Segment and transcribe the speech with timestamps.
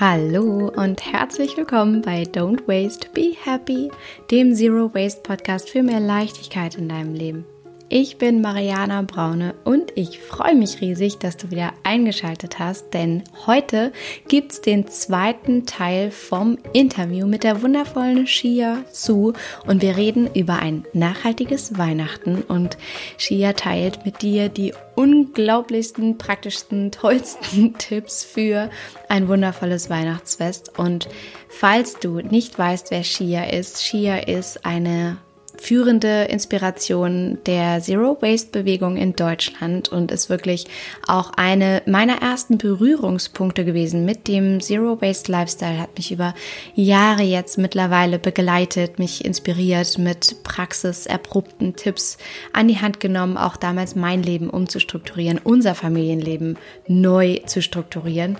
[0.00, 3.90] Hallo und herzlich willkommen bei Don't Waste, Be Happy,
[4.30, 7.44] dem Zero Waste Podcast für mehr Leichtigkeit in deinem Leben.
[7.90, 13.22] Ich bin Mariana Braune und ich freue mich riesig, dass du wieder eingeschaltet hast, denn
[13.46, 13.94] heute
[14.28, 19.32] gibt es den zweiten Teil vom Interview mit der wundervollen Shia Su
[19.66, 22.76] und wir reden über ein nachhaltiges Weihnachten und
[23.16, 28.68] Shia teilt mit dir die unglaublichsten, praktischsten, tollsten Tipps für
[29.08, 31.08] ein wundervolles Weihnachtsfest und
[31.48, 35.16] falls du nicht weißt, wer Shia ist, Shia ist eine
[35.60, 40.66] führende Inspiration der Zero Waste Bewegung in Deutschland und ist wirklich
[41.06, 45.80] auch eine meiner ersten Berührungspunkte gewesen mit dem Zero Waste Lifestyle.
[45.80, 46.34] Hat mich über
[46.74, 52.18] Jahre jetzt mittlerweile begleitet, mich inspiriert mit praxiserprobten Tipps
[52.52, 56.56] an die Hand genommen, auch damals mein Leben umzustrukturieren, unser Familienleben
[56.86, 58.38] neu zu strukturieren.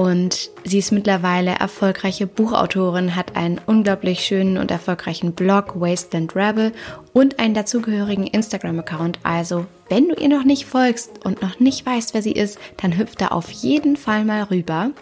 [0.00, 6.72] Und sie ist mittlerweile erfolgreiche Buchautorin, hat einen unglaublich schönen und erfolgreichen Blog Wasteland Rebel
[7.12, 9.18] und einen dazugehörigen Instagram-Account.
[9.24, 12.96] Also, wenn du ihr noch nicht folgst und noch nicht weißt, wer sie ist, dann
[12.96, 14.92] hüpf da auf jeden Fall mal rüber.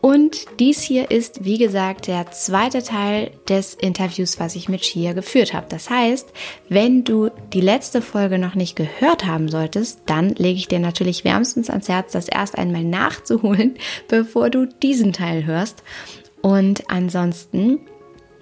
[0.00, 5.12] Und dies hier ist, wie gesagt, der zweite Teil des Interviews, was ich mit Shia
[5.12, 5.66] geführt habe.
[5.68, 6.28] Das heißt,
[6.70, 11.24] wenn du die letzte Folge noch nicht gehört haben solltest, dann lege ich dir natürlich
[11.24, 13.76] wärmstens ans Herz, das erst einmal nachzuholen,
[14.08, 15.82] bevor du diesen Teil hörst.
[16.40, 17.80] Und ansonsten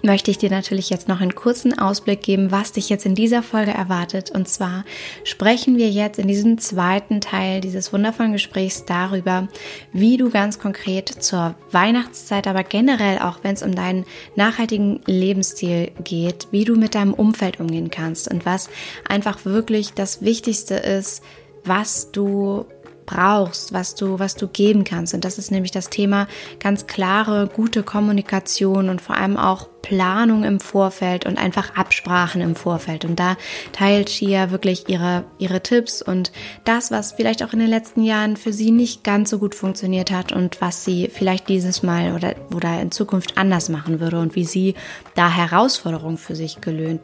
[0.01, 3.43] möchte ich dir natürlich jetzt noch einen kurzen Ausblick geben, was dich jetzt in dieser
[3.43, 4.31] Folge erwartet.
[4.31, 4.85] Und zwar
[5.23, 9.47] sprechen wir jetzt in diesem zweiten Teil dieses wundervollen Gesprächs darüber,
[9.91, 14.05] wie du ganz konkret zur Weihnachtszeit, aber generell auch wenn es um deinen
[14.35, 18.69] nachhaltigen Lebensstil geht, wie du mit deinem Umfeld umgehen kannst und was
[19.07, 21.23] einfach wirklich das Wichtigste ist,
[21.65, 22.65] was du
[23.09, 25.13] brauchst, was du, was du geben kannst.
[25.13, 26.27] Und das ist nämlich das Thema
[26.59, 32.55] ganz klare, gute Kommunikation und vor allem auch Planung im Vorfeld und einfach Absprachen im
[32.55, 33.05] Vorfeld.
[33.05, 33.35] Und da
[33.71, 36.31] teilt Shia wirklich ihre, ihre Tipps und
[36.65, 40.11] das, was vielleicht auch in den letzten Jahren für sie nicht ganz so gut funktioniert
[40.11, 44.35] hat und was sie vielleicht dieses Mal oder, oder in Zukunft anders machen würde und
[44.35, 44.75] wie sie
[45.15, 46.99] da Herausforderungen für sich gelöst,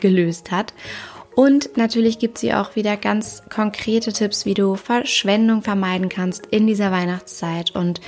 [0.00, 0.72] gelöst hat.
[1.38, 6.66] Und natürlich gibt sie auch wieder ganz konkrete Tipps, wie du Verschwendung vermeiden kannst in
[6.66, 8.00] dieser Weihnachtszeit und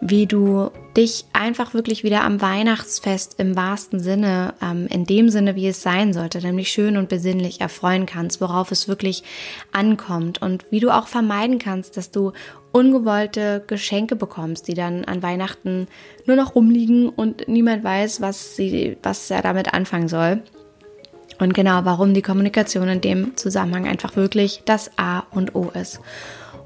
[0.00, 5.54] wie du dich einfach wirklich wieder am Weihnachtsfest im wahrsten Sinne, ähm, in dem Sinne,
[5.54, 9.22] wie es sein sollte, nämlich schön und besinnlich erfreuen kannst, worauf es wirklich
[9.70, 12.32] ankommt und wie du auch vermeiden kannst, dass du
[12.72, 15.88] ungewollte Geschenke bekommst, die dann an Weihnachten
[16.24, 20.42] nur noch rumliegen und niemand weiß, was sie, was er damit anfangen soll.
[21.38, 26.00] Und genau, warum die Kommunikation in dem Zusammenhang einfach wirklich das A und O ist.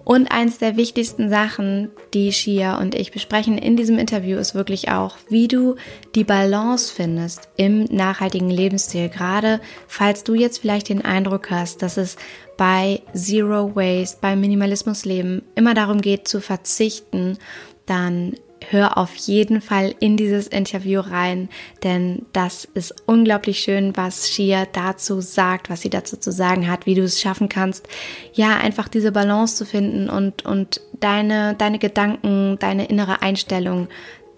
[0.05, 4.91] Und eins der wichtigsten Sachen, die Shia und ich besprechen in diesem Interview, ist wirklich
[4.91, 5.77] auch, wie du
[6.16, 9.09] die Balance findest im nachhaltigen Lebensstil.
[9.09, 12.16] Gerade falls du jetzt vielleicht den Eindruck hast, dass es
[12.56, 17.38] bei Zero Waste, beim Minimalismus Leben immer darum geht zu verzichten,
[17.87, 18.34] dann
[18.71, 21.49] hör auf jeden Fall in dieses Interview rein,
[21.83, 26.87] denn das ist unglaublich schön, was Shia dazu sagt, was sie dazu zu sagen hat,
[26.87, 27.89] wie du es schaffen kannst,
[28.33, 33.89] ja, einfach diese Balance zu finden und, und deine, deine Gedanken, deine innere Einstellung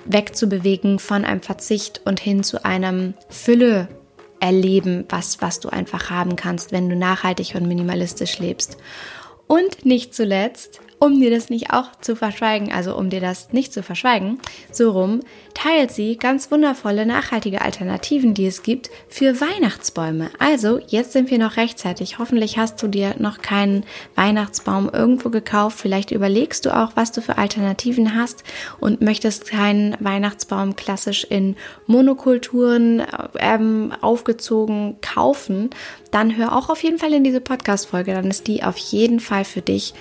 [0.07, 3.89] wegzubewegen von einem Verzicht und hin zu einem Fülle
[4.41, 8.77] erleben, was, was du einfach haben kannst, wenn du nachhaltig und minimalistisch lebst.
[9.47, 13.75] Und nicht zuletzt um dir das nicht auch zu verschweigen, also um dir das nicht
[13.75, 14.39] zu verschweigen,
[14.73, 15.21] so rum,
[15.53, 20.31] teilt sie ganz wundervolle nachhaltige Alternativen, die es gibt für Weihnachtsbäume.
[20.39, 22.19] Also, jetzt sind wir noch rechtzeitig.
[22.19, 25.79] Hoffentlich hast du dir noch keinen Weihnachtsbaum irgendwo gekauft.
[25.79, 28.43] Vielleicht überlegst du auch, was du für Alternativen hast
[28.81, 31.55] und möchtest keinen Weihnachtsbaum klassisch in
[31.87, 33.03] Monokulturen
[33.39, 35.69] ähm, aufgezogen kaufen.
[36.11, 38.15] Dann hör auch auf jeden Fall in diese Podcast-Folge.
[38.15, 39.93] Dann ist die auf jeden Fall für dich.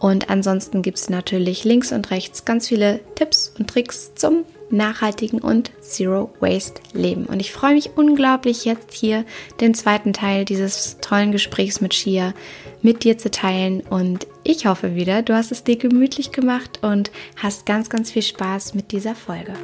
[0.00, 5.40] Und ansonsten gibt es natürlich links und rechts ganz viele Tipps und Tricks zum nachhaltigen
[5.40, 7.26] und Zero Waste Leben.
[7.26, 9.24] Und ich freue mich unglaublich jetzt hier
[9.60, 12.34] den zweiten Teil dieses tollen Gesprächs mit Shia
[12.82, 13.80] mit dir zu teilen.
[13.80, 18.22] Und ich hoffe wieder, du hast es dir gemütlich gemacht und hast ganz, ganz viel
[18.22, 19.54] Spaß mit dieser Folge.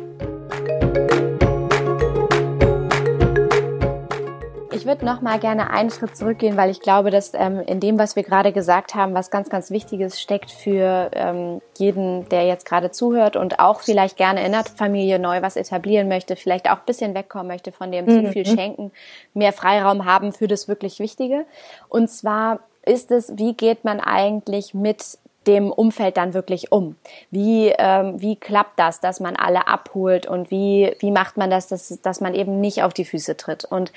[4.86, 8.16] Würde noch mal gerne einen Schritt zurückgehen, weil ich glaube, dass ähm, in dem, was
[8.16, 12.90] wir gerade gesagt haben, was ganz, ganz Wichtiges steckt für ähm, jeden, der jetzt gerade
[12.90, 16.86] zuhört und auch vielleicht gerne in der Familie neu was etablieren möchte, vielleicht auch ein
[16.86, 18.26] bisschen wegkommen möchte von dem mhm.
[18.26, 18.92] zu viel Schenken,
[19.34, 21.44] mehr Freiraum haben für das wirklich Wichtige.
[21.88, 26.96] Und zwar ist es, wie geht man eigentlich mit dem Umfeld dann wirklich um?
[27.30, 31.68] Wie, ähm, wie klappt das, dass man alle abholt und wie, wie macht man das,
[31.68, 33.64] dass, dass man eben nicht auf die Füße tritt?
[33.64, 33.92] Und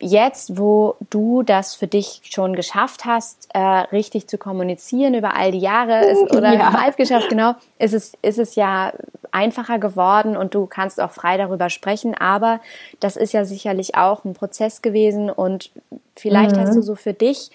[0.00, 5.52] jetzt, wo du das für dich schon geschafft hast, äh, richtig zu kommunizieren über all
[5.52, 6.72] die Jahre ist, oder ja.
[6.72, 8.92] halb geschafft, genau, ist es, ist es ja
[9.30, 12.14] einfacher geworden und du kannst auch frei darüber sprechen.
[12.14, 12.60] Aber
[13.00, 15.70] das ist ja sicherlich auch ein Prozess gewesen und
[16.16, 16.60] vielleicht mhm.
[16.60, 17.50] hast du so für dich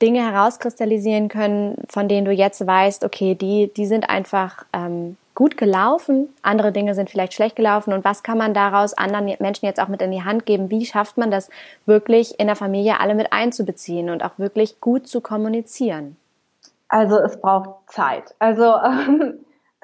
[0.00, 5.56] Dinge herauskristallisieren können, von denen du jetzt weißt, okay, die, die sind einfach ähm, gut
[5.56, 9.80] gelaufen, andere Dinge sind vielleicht schlecht gelaufen und was kann man daraus anderen Menschen jetzt
[9.80, 10.68] auch mit in die Hand geben?
[10.68, 11.48] Wie schafft man das
[11.86, 16.16] wirklich in der Familie alle mit einzubeziehen und auch wirklich gut zu kommunizieren?
[16.88, 18.34] Also es braucht Zeit.
[18.40, 19.34] Also ähm,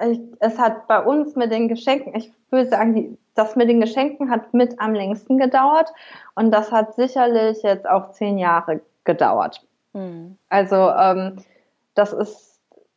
[0.01, 3.79] ich, es hat bei uns mit den Geschenken, ich würde sagen, die, das mit den
[3.79, 5.89] Geschenken hat mit am längsten gedauert
[6.35, 9.65] und das hat sicherlich jetzt auch zehn Jahre gedauert.
[9.93, 10.35] Mhm.
[10.49, 11.37] Also ähm,
[11.93, 12.54] das ist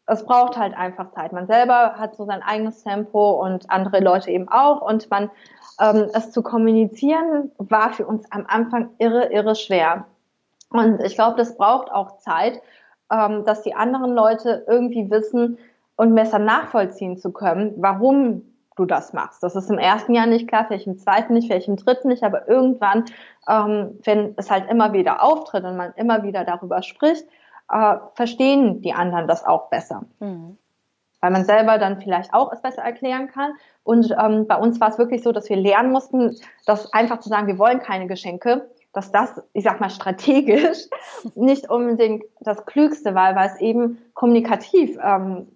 [0.09, 1.33] es braucht halt einfach Zeit.
[1.33, 4.81] Man selber hat so sein eigenes Tempo und andere Leute eben auch.
[4.81, 5.31] Und man,
[5.81, 10.07] ähm, es zu kommunizieren, war für uns am Anfang irre, irre schwer.
[10.71, 12.61] Und ich glaube, das braucht auch Zeit,
[13.13, 15.59] ähm, dass die anderen Leute irgendwie wissen
[15.97, 18.43] und besser nachvollziehen zu können, warum
[18.77, 19.43] du das machst.
[19.43, 22.23] Das ist im ersten Jahr nicht klar, vielleicht im zweiten nicht, vielleicht im dritten nicht,
[22.23, 23.05] aber irgendwann,
[23.49, 27.27] ähm, wenn es halt immer wieder auftritt und man immer wieder darüber spricht,
[27.71, 30.03] äh, verstehen die anderen das auch besser.
[30.21, 30.59] Mhm.
[31.21, 33.53] Weil man selber dann vielleicht auch es besser erklären kann.
[33.83, 37.29] Und ähm, bei uns war es wirklich so, dass wir lernen mussten, dass einfach zu
[37.29, 40.87] sagen, wir wollen keine Geschenke, dass das, ich sag mal, strategisch
[41.35, 45.49] nicht unbedingt das Klügste war, weil es eben kommunikativ ähm,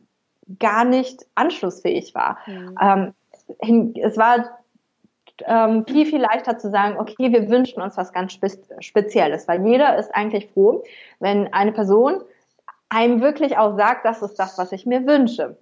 [0.58, 2.38] gar nicht anschlussfähig war.
[2.46, 3.14] Mhm.
[3.60, 4.58] Ähm, es war
[5.46, 8.50] ähm, viel, viel leichter zu sagen, okay, wir wünschen uns was ganz Spe
[8.80, 10.82] Spezielles, weil jeder ist eigentlich froh,
[11.20, 12.22] wenn eine Person
[12.88, 15.56] einem wirklich auch sagt, das ist das, was ich mir wünsche.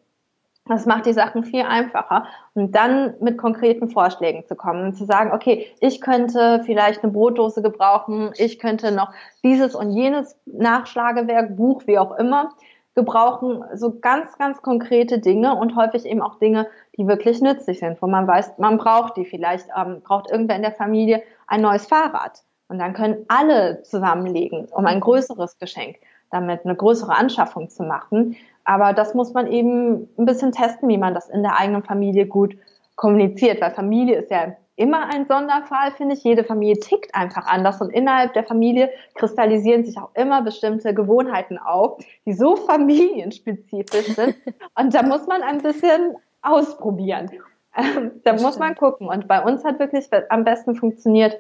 [0.67, 2.27] Das macht die Sachen viel einfacher.
[2.55, 7.13] Und dann mit konkreten Vorschlägen zu kommen und zu sagen, okay, ich könnte vielleicht eine
[7.13, 9.11] Brotdose gebrauchen, ich könnte noch
[9.43, 12.51] dieses und jenes Nachschlagewerk, Buch, wie auch immer
[12.95, 16.67] gebrauchen so ganz, ganz konkrete Dinge und häufig eben auch Dinge,
[17.01, 20.63] die wirklich nützlich sind, wo man weiß, man braucht die vielleicht, ähm, braucht irgendwer in
[20.63, 22.43] der Familie ein neues Fahrrad.
[22.69, 25.97] Und dann können alle zusammenlegen, um ein größeres Geschenk,
[26.31, 28.37] damit eine größere Anschaffung zu machen.
[28.65, 32.27] Aber das muss man eben ein bisschen testen, wie man das in der eigenen Familie
[32.27, 32.55] gut
[32.97, 36.23] kommuniziert, weil Familie ist ja immer ein Sonderfall, finde ich.
[36.23, 41.57] Jede Familie tickt einfach anders und innerhalb der Familie kristallisieren sich auch immer bestimmte Gewohnheiten
[41.57, 44.37] auf, die so familienspezifisch sind.
[44.79, 47.31] Und da muss man ein bisschen ausprobieren.
[47.77, 48.69] Ähm, da das muss stimmt.
[48.69, 49.09] man gucken.
[49.09, 51.39] Und bei uns hat wirklich am besten funktioniert,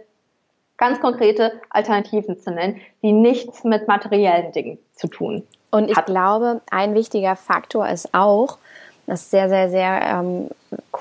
[0.76, 5.47] ganz konkrete Alternativen zu nennen, die nichts mit materiellen Dingen zu tun.
[5.70, 6.06] Und ich hat.
[6.06, 8.58] glaube, ein wichtiger Faktor ist auch,
[9.10, 10.48] das ist sehr, sehr, sehr ähm,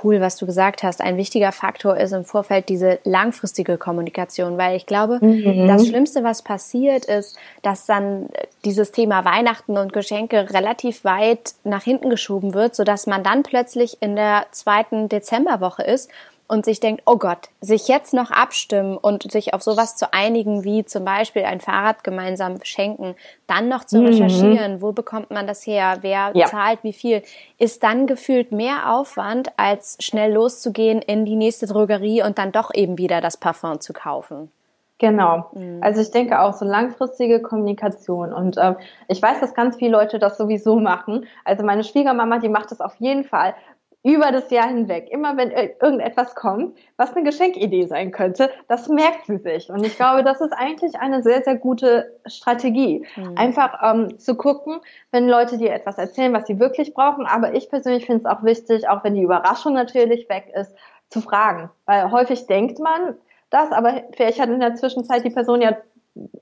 [0.03, 0.99] cool, was du gesagt hast.
[0.99, 5.67] Ein wichtiger Faktor ist im Vorfeld diese langfristige Kommunikation, weil ich glaube, mhm.
[5.67, 8.29] das Schlimmste, was passiert, ist, dass dann
[8.65, 14.01] dieses Thema Weihnachten und Geschenke relativ weit nach hinten geschoben wird, sodass man dann plötzlich
[14.01, 16.09] in der zweiten Dezemberwoche ist
[16.49, 20.63] und sich denkt, oh Gott, sich jetzt noch abstimmen und sich auf sowas zu einigen,
[20.63, 23.15] wie zum Beispiel ein Fahrrad gemeinsam schenken,
[23.47, 24.07] dann noch zu mhm.
[24.07, 26.47] recherchieren, wo bekommt man das her, wer ja.
[26.47, 27.21] zahlt wie viel,
[27.59, 32.73] ist dann gefühlt mehr Aufwand, als schnell loszugehen in die nächste Drogerie und dann doch
[32.73, 34.51] eben wieder das Parfum zu kaufen.
[34.97, 35.49] Genau.
[35.53, 35.79] Mhm.
[35.81, 38.33] Also ich denke auch so langfristige Kommunikation.
[38.33, 38.75] Und äh,
[39.07, 41.25] ich weiß, dass ganz viele Leute das sowieso machen.
[41.45, 43.53] Also meine Schwiegermama, die macht das auf jeden Fall
[44.01, 49.25] über das Jahr hinweg, immer wenn irgendetwas kommt, was eine Geschenkidee sein könnte, das merkt
[49.25, 49.69] sie sich.
[49.69, 53.05] Und ich glaube, das ist eigentlich eine sehr, sehr gute Strategie.
[53.17, 53.37] Mhm.
[53.37, 54.79] Einfach ähm, zu gucken,
[55.11, 57.25] wenn Leute dir etwas erzählen, was sie wirklich brauchen.
[57.25, 60.73] Aber ich persönlich finde es auch wichtig, auch wenn die Überraschung natürlich weg ist,
[61.09, 61.69] zu fragen.
[61.85, 63.15] Weil häufig denkt man
[63.49, 65.75] das, aber vielleicht hat in der Zwischenzeit die Person ja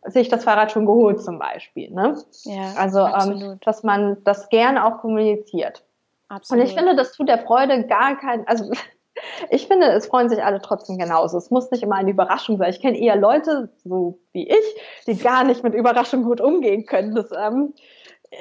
[0.06, 1.92] sich das Fahrrad schon geholt zum Beispiel.
[1.92, 2.18] Ne?
[2.44, 5.84] Ja, also, ähm, dass man das gerne auch kommuniziert.
[6.30, 6.64] Absolut.
[6.64, 8.72] Und ich finde, das tut der Freude gar kein, also
[9.50, 11.38] ich finde, es freuen sich alle trotzdem genauso.
[11.38, 12.70] Es muss nicht immer eine Überraschung sein.
[12.70, 17.16] Ich kenne eher Leute, so wie ich, die gar nicht mit Überraschung gut umgehen können.
[17.16, 17.74] Das, ähm,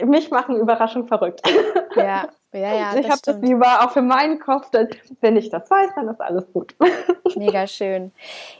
[0.04, 1.42] mich machen Überraschungen verrückt.
[1.94, 4.88] Ja, Ja, ja, ich habe das lieber auch für meinen Kopf, denn
[5.20, 6.74] wenn ich das weiß, dann ist alles gut.
[7.36, 8.12] Mega schön.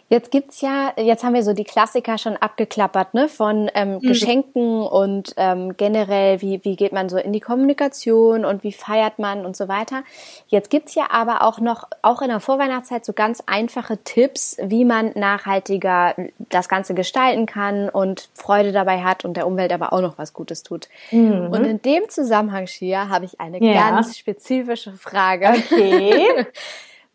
[0.09, 4.01] Jetzt gibt's ja, jetzt haben wir so die Klassiker schon abgeklappert, ne, von ähm, mhm.
[4.01, 9.19] Geschenken und ähm, generell, wie, wie geht man so in die Kommunikation und wie feiert
[9.19, 10.05] man und so weiter.
[10.47, 14.85] Jetzt gibt's ja aber auch noch, auch in der Vorweihnachtszeit, so ganz einfache Tipps, wie
[14.85, 20.03] man nachhaltiger das Ganze gestalten kann und Freude dabei hat und der Umwelt aber auch
[20.03, 20.89] noch was Gutes tut.
[21.11, 21.49] Mhm.
[21.51, 23.91] Und in dem Zusammenhang, Shia, habe ich eine ja.
[23.91, 25.49] ganz spezifische Frage.
[25.49, 26.47] Okay.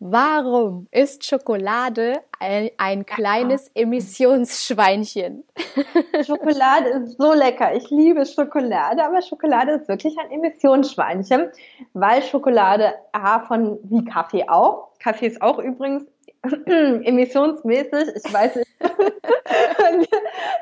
[0.04, 5.44] Warum ist Schokolade ein, ein kleines Emissionsschweinchen?
[6.26, 7.72] Schokolade ist so lecker.
[7.76, 11.52] Ich liebe Schokolade, aber Schokolade ist wirklich ein Emissionsschweinchen,
[11.92, 14.88] weil Schokolade A von wie Kaffee auch.
[14.98, 16.04] Kaffee ist auch übrigens
[16.66, 18.68] emissionsmäßig, ich weiß nicht,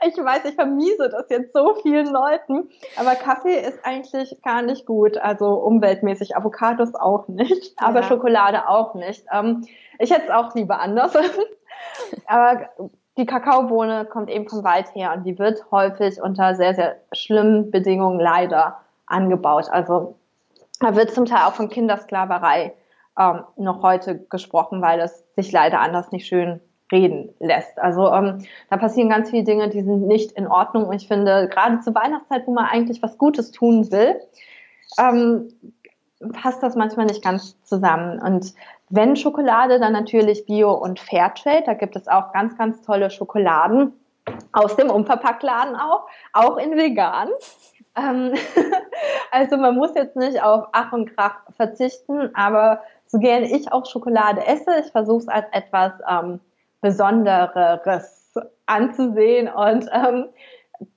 [0.07, 4.85] ich weiß, ich vermiese das jetzt so vielen Leuten, aber Kaffee ist eigentlich gar nicht
[4.85, 8.07] gut, also umweltmäßig, Avocados auch nicht, aber ja.
[8.07, 9.25] Schokolade auch nicht.
[9.33, 9.67] Ähm,
[9.99, 11.15] ich hätte es auch lieber anders,
[12.27, 12.69] aber
[13.17, 17.71] die Kakaobohne kommt eben vom Wald her und die wird häufig unter sehr, sehr schlimmen
[17.71, 19.69] Bedingungen leider angebaut.
[19.71, 20.15] Also
[20.81, 22.75] da wird zum Teil auch von Kindersklaverei
[23.19, 26.61] ähm, noch heute gesprochen, weil es sich leider anders nicht schön
[26.93, 27.79] reden lässt.
[27.79, 30.87] Also ähm, da passieren ganz viele Dinge, die sind nicht in Ordnung.
[30.87, 34.21] Und ich finde, gerade zur Weihnachtszeit, wo man eigentlich was Gutes tun will,
[34.99, 35.49] ähm,
[36.33, 38.21] passt das manchmal nicht ganz zusammen.
[38.21, 38.55] Und
[38.89, 41.63] wenn Schokolade, dann natürlich Bio und Fairtrade.
[41.65, 43.93] Da gibt es auch ganz, ganz tolle Schokoladen
[44.53, 47.29] aus dem Unverpacktladen auch, auch in vegan.
[47.97, 48.35] Ähm,
[49.31, 53.87] also man muss jetzt nicht auf Ach und Krach verzichten, aber so gerne ich auch
[53.87, 56.41] Schokolade esse, ich versuche es als etwas ähm,
[56.81, 58.33] Besonderes
[58.67, 60.29] anzusehen und ähm,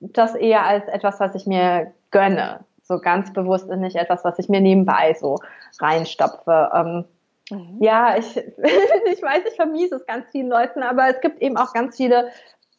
[0.00, 2.60] das eher als etwas, was ich mir gönne.
[2.82, 5.38] So ganz bewusst und nicht etwas, was ich mir nebenbei so
[5.80, 6.70] reinstopfe.
[6.74, 7.04] Ähm,
[7.50, 7.78] mhm.
[7.80, 11.72] Ja, ich, ich weiß, ich vermiese es ganz vielen Leuten, aber es gibt eben auch
[11.72, 12.28] ganz viele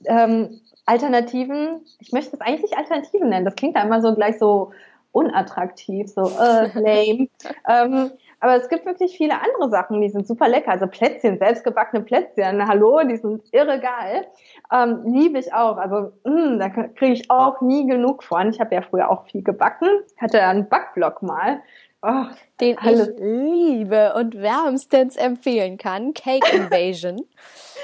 [0.06, 1.86] ähm, Alternativen.
[2.00, 3.46] Ich möchte es eigentlich nicht Alternativen nennen.
[3.46, 4.72] Das klingt da immer so gleich so
[5.12, 7.28] unattraktiv, so äh, lame.
[7.68, 8.12] ähm,
[8.46, 10.70] aber es gibt wirklich viele andere Sachen, die sind super lecker.
[10.70, 14.28] Also Plätzchen, selbstgebackene Plätzchen, hallo, die sind irre geil.
[14.72, 15.78] Ähm, liebe ich auch.
[15.78, 18.52] Also mh, mm, da kriege ich auch nie genug von.
[18.52, 19.88] Ich habe ja früher auch viel gebacken.
[20.18, 21.64] Hatte einen Backblock mal.
[22.04, 22.26] Oh,
[22.62, 23.08] Den alles.
[23.08, 26.14] ich liebe und wärmstens empfehlen kann.
[26.14, 27.26] Cake Invasion.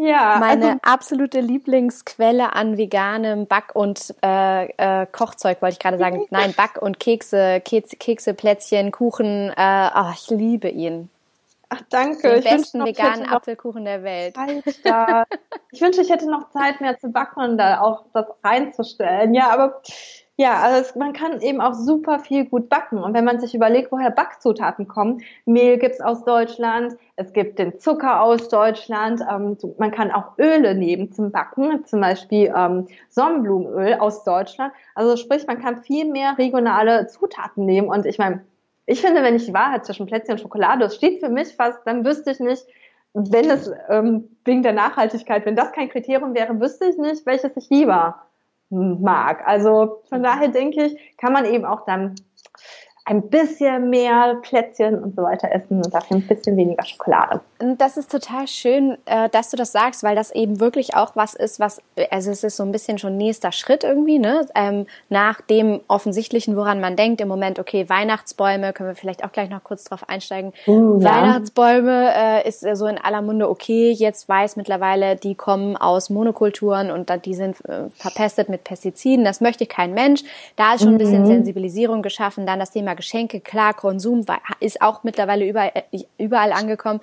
[0.00, 5.98] Ja, meine also, absolute Lieblingsquelle an veganem Back- und äh, äh, Kochzeug, wollte ich gerade
[5.98, 6.24] sagen.
[6.30, 9.52] Nein, Back- und Kekse, Kekse, Kekse Plätzchen, Kuchen.
[9.56, 11.10] Äh, oh, ich liebe ihn.
[11.70, 12.28] Ach, danke.
[12.28, 14.36] Den ich besten veganen Apfelkuchen der Welt.
[15.72, 19.34] ich wünsche, ich hätte noch Zeit mehr zu backen und da auch das reinzustellen.
[19.34, 19.82] Ja, aber
[20.40, 22.98] ja, also es, man kann eben auch super viel gut backen.
[22.98, 27.80] Und wenn man sich überlegt, woher Backzutaten kommen, Mehl gibt's aus Deutschland, es gibt den
[27.80, 33.94] Zucker aus Deutschland, ähm, man kann auch Öle nehmen zum Backen, zum Beispiel ähm, Sonnenblumenöl
[33.94, 34.72] aus Deutschland.
[34.94, 37.88] Also sprich, man kann viel mehr regionale Zutaten nehmen.
[37.88, 38.44] Und ich meine,
[38.86, 41.80] ich finde, wenn ich die Wahrheit zwischen Plätzchen und Schokolade, das steht für mich fast,
[41.84, 42.64] dann wüsste ich nicht,
[43.12, 47.56] wenn es ähm, wegen der Nachhaltigkeit, wenn das kein Kriterium wäre, wüsste ich nicht, welches
[47.56, 48.27] ich lieber
[48.70, 49.46] mag.
[49.46, 52.14] Also von daher denke ich, kann man eben auch dann
[53.08, 57.40] ein bisschen mehr Plätzchen und so weiter essen und dafür ein bisschen weniger Schokolade.
[57.78, 61.32] Das ist total schön, äh, dass du das sagst, weil das eben wirklich auch was
[61.32, 64.46] ist, was, also es ist so ein bisschen schon nächster Schritt irgendwie, ne?
[64.54, 69.32] Ähm, nach dem Offensichtlichen, woran man denkt im Moment, okay, Weihnachtsbäume, können wir vielleicht auch
[69.32, 70.52] gleich noch kurz drauf einsteigen.
[70.66, 71.10] Uh, ja.
[71.10, 76.90] Weihnachtsbäume äh, ist so in aller Munde okay, jetzt weiß mittlerweile, die kommen aus Monokulturen
[76.90, 80.22] und die sind äh, verpestet mit Pestiziden, das möchte kein Mensch.
[80.56, 81.28] Da ist schon ein bisschen mhm.
[81.28, 84.26] Sensibilisierung geschaffen, dann das Thema Geschenke, klar, Konsum
[84.60, 87.00] ist auch mittlerweile überall, äh, überall angekommen.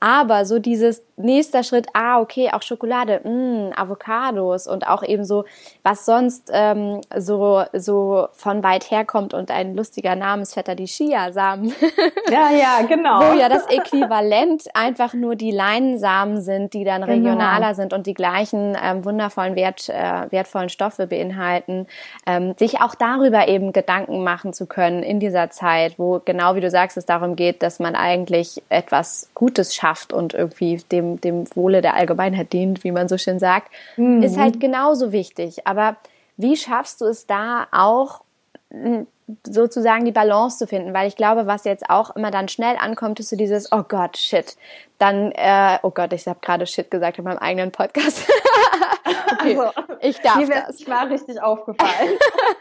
[0.00, 5.24] Aber so dieses nächster Schritt, ah, okay, auch Schokolade, mh, mm, Avocados und auch eben
[5.24, 5.44] so,
[5.82, 11.72] was sonst ähm, so, so von weit herkommt und ein lustiger Namensvetter, die Chiasamen.
[12.30, 13.20] Ja, ja, genau.
[13.20, 17.12] Wo ja das Äquivalent einfach nur die Leinsamen sind, die dann genau.
[17.14, 17.74] regionaler genau.
[17.74, 21.86] sind und die gleichen ähm, wundervollen, wert, äh, wertvollen Stoffe beinhalten.
[22.26, 26.60] Ähm, sich auch darüber eben Gedanken machen zu können in dieser Zeit, wo genau wie
[26.60, 31.20] du sagst, es darum geht, dass man eigentlich etwas Gutes schafft schafft und irgendwie dem,
[31.20, 34.22] dem Wohle der Allgemeinheit dient, wie man so schön sagt, mhm.
[34.22, 35.66] ist halt genauso wichtig.
[35.66, 35.96] Aber
[36.36, 38.22] wie schaffst du es da auch
[39.46, 43.20] sozusagen die Balance zu finden, weil ich glaube, was jetzt auch immer dann schnell ankommt,
[43.20, 44.56] ist so dieses, oh Gott, shit.
[44.98, 48.26] Dann, äh, oh Gott, ich habe gerade shit gesagt in meinem eigenen Podcast.
[49.32, 50.80] okay, also, ich darf mir das.
[50.80, 52.18] Mir war richtig aufgefallen.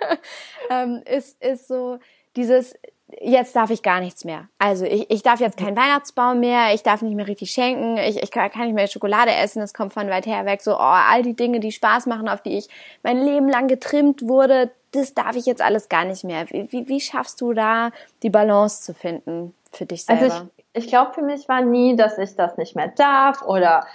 [0.70, 2.00] ähm, ist, ist so
[2.36, 2.76] dieses,
[3.22, 4.48] jetzt darf ich gar nichts mehr.
[4.60, 8.22] Also ich, ich darf jetzt keinen Weihnachtsbaum mehr, ich darf nicht mehr richtig schenken, ich,
[8.22, 10.62] ich kann, kann nicht mehr Schokolade essen, das kommt von weit her weg.
[10.62, 12.68] So, oh, all die Dinge, die Spaß machen, auf die ich
[13.04, 16.50] mein Leben lang getrimmt wurde, das darf ich jetzt alles gar nicht mehr.
[16.50, 17.92] Wie, wie, wie schaffst du da
[18.24, 20.24] die Balance zu finden für dich selber?
[20.24, 23.86] Also ich, ich glaube, für mich war nie, dass ich das nicht mehr darf oder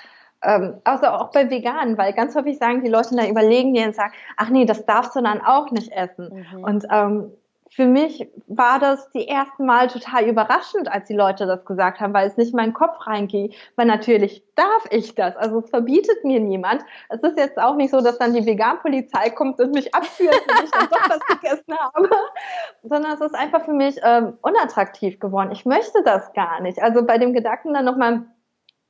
[0.43, 3.95] ähm, also auch bei Veganen, weil ganz häufig sagen die Leute da überlegen die und
[3.95, 6.47] sagen, ach nee, das darfst du dann auch nicht essen.
[6.53, 6.65] Mhm.
[6.65, 7.33] Und ähm,
[7.75, 12.13] für mich war das die ersten Mal total überraschend, als die Leute das gesagt haben,
[12.13, 13.55] weil es nicht in meinen Kopf reinging.
[13.77, 15.37] Weil natürlich darf ich das.
[15.37, 16.85] Also es verbietet mir niemand.
[17.09, 20.65] Es ist jetzt auch nicht so, dass dann die Veganpolizei kommt und mich abführt, wenn
[20.65, 22.11] ich dann doch was gegessen habe.
[22.83, 25.51] Sondern es ist einfach für mich ähm, unattraktiv geworden.
[25.53, 26.83] Ich möchte das gar nicht.
[26.83, 28.27] Also bei dem Gedanken dann nochmal,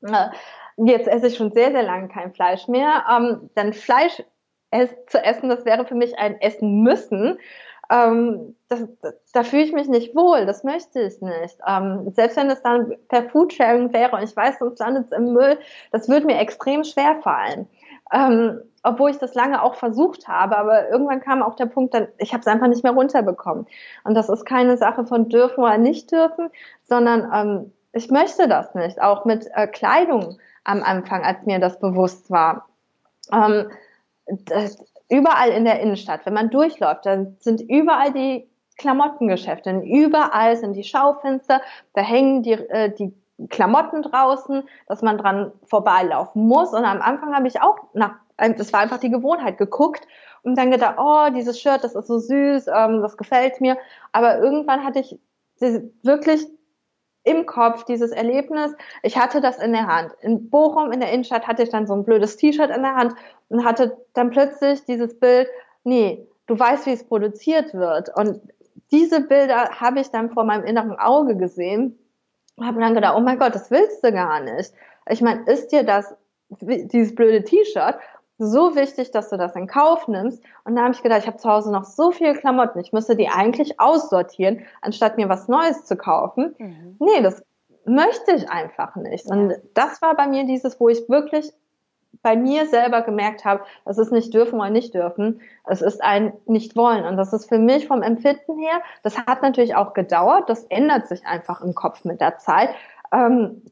[0.02, 0.28] äh,
[0.78, 3.04] jetzt esse ich schon sehr, sehr lange kein Fleisch mehr.
[3.08, 4.24] Ähm, dann Fleisch
[5.06, 7.38] zu essen, das wäre für mich ein Essen müssen
[7.92, 8.88] ähm, das,
[9.34, 11.58] da fühle ich mich nicht wohl, das möchte ich nicht.
[11.66, 15.32] Ähm, selbst wenn es dann per Foodsharing wäre und ich weiß, sonst landet es im
[15.34, 15.58] Müll,
[15.90, 17.68] das würde mir extrem schwer fallen.
[18.12, 22.08] Ähm, obwohl ich das lange auch versucht habe, aber irgendwann kam auch der Punkt, dann,
[22.18, 23.66] ich habe es einfach nicht mehr runterbekommen.
[24.04, 26.50] Und das ist keine Sache von dürfen oder nicht dürfen,
[26.84, 29.00] sondern ähm, ich möchte das nicht.
[29.02, 32.68] Auch mit äh, Kleidung am Anfang, als mir das bewusst war.
[33.30, 33.70] Ähm,
[34.26, 34.78] das,
[35.12, 40.84] überall in der Innenstadt, wenn man durchläuft, dann sind überall die Klamottengeschäfte, überall sind die
[40.84, 41.60] Schaufenster,
[41.92, 43.14] da hängen die, äh, die
[43.48, 46.72] Klamotten draußen, dass man dran vorbeilaufen muss.
[46.72, 50.06] Und am Anfang habe ich auch nach, das war einfach die Gewohnheit, geguckt
[50.42, 53.76] und dann gedacht, oh, dieses Shirt, das ist so süß, ähm, das gefällt mir.
[54.12, 55.18] Aber irgendwann hatte ich
[55.58, 56.46] wirklich
[57.24, 58.72] im Kopf dieses Erlebnis.
[59.02, 60.12] Ich hatte das in der Hand.
[60.20, 63.14] In Bochum, in der Innenstadt, hatte ich dann so ein blödes T-Shirt in der Hand
[63.48, 65.48] und hatte dann plötzlich dieses Bild,
[65.84, 68.10] nee, du weißt, wie es produziert wird.
[68.16, 68.40] Und
[68.90, 71.98] diese Bilder habe ich dann vor meinem inneren Auge gesehen
[72.56, 74.72] und habe dann gedacht, oh mein Gott, das willst du gar nicht.
[75.08, 76.14] Ich meine, ist dir das,
[76.60, 77.96] dieses blöde T-Shirt
[78.42, 80.42] so wichtig, dass du das in Kauf nimmst.
[80.64, 83.16] Und da habe ich gedacht, ich habe zu Hause noch so viele Klamotten, ich müsste
[83.16, 86.54] die eigentlich aussortieren, anstatt mir was Neues zu kaufen.
[86.58, 86.96] Mhm.
[86.98, 87.42] Nee, das
[87.84, 89.26] möchte ich einfach nicht.
[89.26, 89.34] Ja.
[89.34, 91.52] Und das war bei mir dieses, wo ich wirklich
[92.22, 96.32] bei mir selber gemerkt habe, das ist nicht dürfen oder nicht dürfen, es ist ein
[96.46, 97.04] nicht wollen.
[97.04, 101.08] Und das ist für mich vom Empfinden her, das hat natürlich auch gedauert, das ändert
[101.08, 102.70] sich einfach im Kopf mit der Zeit.
[103.12, 103.62] Ähm,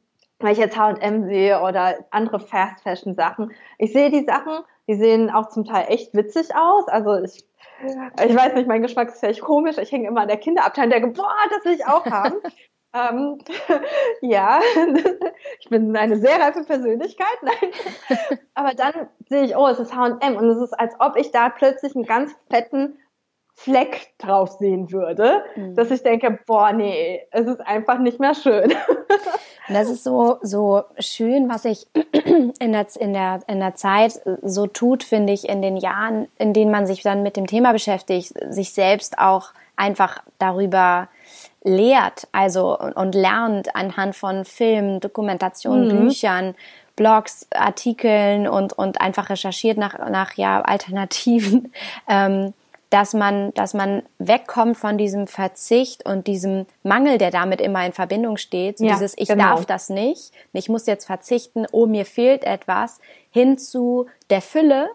[0.40, 4.95] wenn ich jetzt H&M sehe oder andere Fast Fashion Sachen, ich sehe die Sachen, die
[4.95, 6.88] sehen auch zum Teil echt witzig aus.
[6.88, 7.45] Also ich,
[7.84, 9.78] ich weiß nicht, mein Geschmack ist vielleicht komisch.
[9.78, 12.36] Ich hänge immer an der Kinderabteilung der boah, das will ich auch haben.
[12.95, 13.38] ähm,
[14.21, 14.60] ja,
[15.60, 17.71] ich bin eine sehr reife Persönlichkeit, nein.
[18.54, 21.50] Aber dann sehe ich, oh, es ist H&M und es ist, als ob ich da
[21.50, 22.99] plötzlich einen ganz fetten
[23.54, 25.75] Fleck drauf sehen würde, mhm.
[25.75, 28.73] dass ich denke, boah, nee, es ist einfach nicht mehr schön.
[29.73, 31.87] Das ist so, so schön, was sich
[32.59, 36.52] in der, in, der, in der Zeit so tut, finde ich, in den Jahren, in
[36.52, 41.09] denen man sich dann mit dem Thema beschäftigt, sich selbst auch einfach darüber
[41.63, 46.00] lehrt, also und lernt anhand von Filmen, Dokumentationen, mhm.
[46.06, 46.54] Büchern,
[46.97, 51.73] Blogs, Artikeln und, und einfach recherchiert nach, nach ja, Alternativen.
[52.09, 52.54] Ähm,
[52.90, 57.92] dass man, dass man wegkommt von diesem Verzicht und diesem Mangel, der damit immer in
[57.92, 58.78] Verbindung steht.
[58.78, 59.44] So ja, dieses, ich genau.
[59.44, 63.00] darf das nicht, ich muss jetzt verzichten, oh, mir fehlt etwas,
[63.30, 64.90] hin zu der Fülle,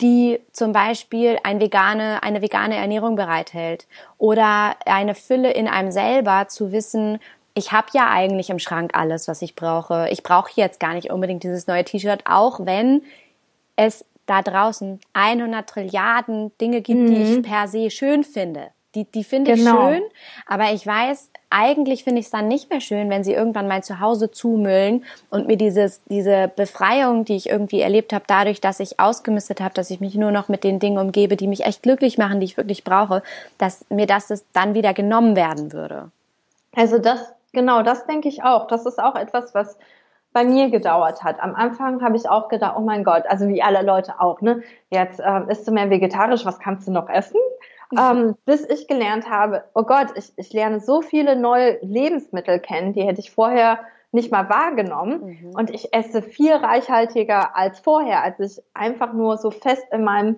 [0.00, 3.86] die zum Beispiel ein vegane, eine vegane Ernährung bereithält.
[4.16, 7.18] Oder eine Fülle in einem selber zu wissen,
[7.54, 10.08] ich habe ja eigentlich im Schrank alles, was ich brauche.
[10.10, 13.02] Ich brauche jetzt gar nicht unbedingt dieses neue T-Shirt, auch wenn
[13.76, 17.06] es da draußen 100 Trilliarden Dinge gibt, mhm.
[17.06, 17.42] die ich mhm.
[17.42, 18.68] per se schön finde.
[18.96, 19.90] Die, die finde genau.
[19.90, 20.02] ich schön,
[20.46, 23.84] aber ich weiß, eigentlich finde ich es dann nicht mehr schön, wenn sie irgendwann mein
[23.84, 28.98] Zuhause zumüllen und mir dieses, diese Befreiung, die ich irgendwie erlebt habe, dadurch, dass ich
[28.98, 32.18] ausgemistet habe, dass ich mich nur noch mit den Dingen umgebe, die mich echt glücklich
[32.18, 33.22] machen, die ich wirklich brauche,
[33.58, 36.10] dass mir das, das dann wieder genommen werden würde.
[36.74, 38.66] Also das, genau, das denke ich auch.
[38.66, 39.76] Das ist auch etwas, was
[40.32, 41.40] bei mir gedauert hat.
[41.40, 44.62] Am Anfang habe ich auch gedacht, oh mein Gott, also wie alle Leute auch, ne?
[44.90, 47.40] Jetzt ähm, isst du mehr vegetarisch, was kannst du noch essen?
[47.98, 52.92] ähm, bis ich gelernt habe, oh Gott, ich, ich lerne so viele neue Lebensmittel kennen,
[52.92, 53.80] die hätte ich vorher
[54.12, 55.38] nicht mal wahrgenommen.
[55.42, 55.50] Mhm.
[55.54, 60.36] Und ich esse viel reichhaltiger als vorher, als ich einfach nur so fest in meinem,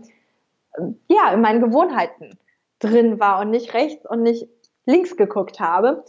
[1.08, 2.38] ja, in meinen Gewohnheiten
[2.78, 4.48] drin war und nicht rechts und nicht
[4.84, 6.04] links geguckt habe.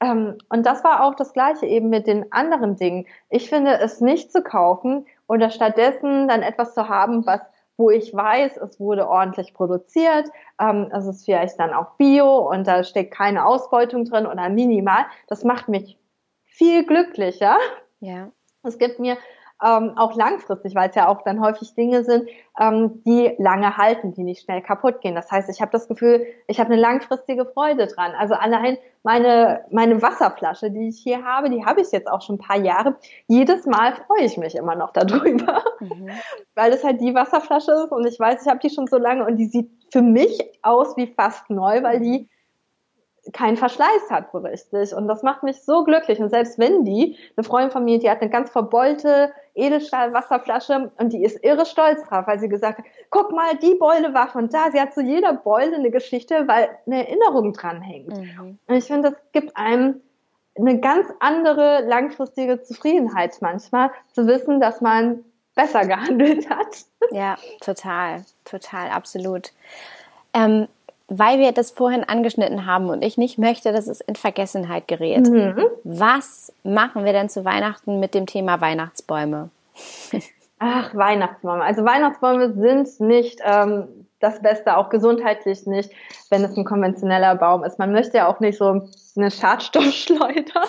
[0.00, 3.06] Ähm, und das war auch das Gleiche eben mit den anderen Dingen.
[3.30, 7.40] Ich finde es nicht zu kaufen oder stattdessen dann etwas zu haben, was
[7.76, 10.30] wo ich weiß, es wurde ordentlich produziert,
[10.60, 15.04] ähm, es ist vielleicht dann auch bio und da steckt keine Ausbeutung drin oder minimal,
[15.28, 15.98] das macht mich
[16.44, 17.58] viel glücklicher.
[18.00, 18.30] Ja.
[18.62, 19.16] Es gibt mir
[19.64, 22.28] ähm, auch langfristig, weil es ja auch dann häufig Dinge sind,
[22.60, 25.14] ähm, die lange halten, die nicht schnell kaputt gehen.
[25.14, 28.12] Das heißt, ich habe das Gefühl, ich habe eine langfristige Freude dran.
[28.18, 32.36] Also allein meine, meine Wasserflasche, die ich hier habe, die habe ich jetzt auch schon
[32.36, 32.96] ein paar Jahre.
[33.28, 36.10] Jedes Mal freue ich mich immer noch darüber, mhm.
[36.54, 39.24] weil es halt die Wasserflasche ist und ich weiß, ich habe die schon so lange
[39.24, 42.28] und die sieht für mich aus wie fast neu, weil die
[43.32, 44.94] keinen Verschleiß hat so richtig.
[44.94, 46.20] Und das macht mich so glücklich.
[46.20, 51.12] Und selbst wenn die, eine Freundin von mir, die hat eine ganz verbeulte Edelstahl-Wasserflasche und
[51.12, 54.48] die ist irre stolz drauf, weil sie gesagt hat, guck mal, die Beule war von
[54.48, 54.70] da.
[54.70, 58.16] Sie hat zu jeder Beule eine Geschichte, weil eine Erinnerung dran hängt.
[58.16, 58.58] Mhm.
[58.66, 60.00] Und ich finde, das gibt einem
[60.58, 66.84] eine ganz andere langfristige Zufriedenheit manchmal, zu wissen, dass man besser gehandelt hat.
[67.10, 69.52] Ja, total, total, absolut.
[70.32, 70.68] Ähm,
[71.08, 75.28] weil wir das vorhin angeschnitten haben und ich nicht möchte, dass es in Vergessenheit gerät.
[75.28, 75.64] Mhm.
[75.84, 79.50] Was machen wir denn zu Weihnachten mit dem Thema Weihnachtsbäume?
[80.58, 81.62] Ach, Weihnachtsbäume.
[81.62, 85.90] Also Weihnachtsbäume sind nicht ähm, das Beste, auch gesundheitlich nicht,
[86.30, 87.78] wenn es ein konventioneller Baum ist.
[87.78, 90.64] Man möchte ja auch nicht so eine Schadstoffschleuder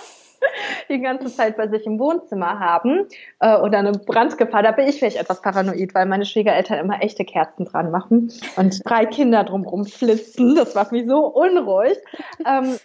[0.89, 3.07] die ganze Zeit bei sich im Wohnzimmer haben
[3.39, 4.63] äh, oder eine Brandgefahr.
[4.63, 8.81] Da bin ich vielleicht etwas paranoid, weil meine Schwiegereltern immer echte Kerzen dran machen und
[8.89, 10.55] drei Kinder drumherum flitzen.
[10.55, 11.97] Das macht mich so unruhig.
[12.45, 12.77] Ähm,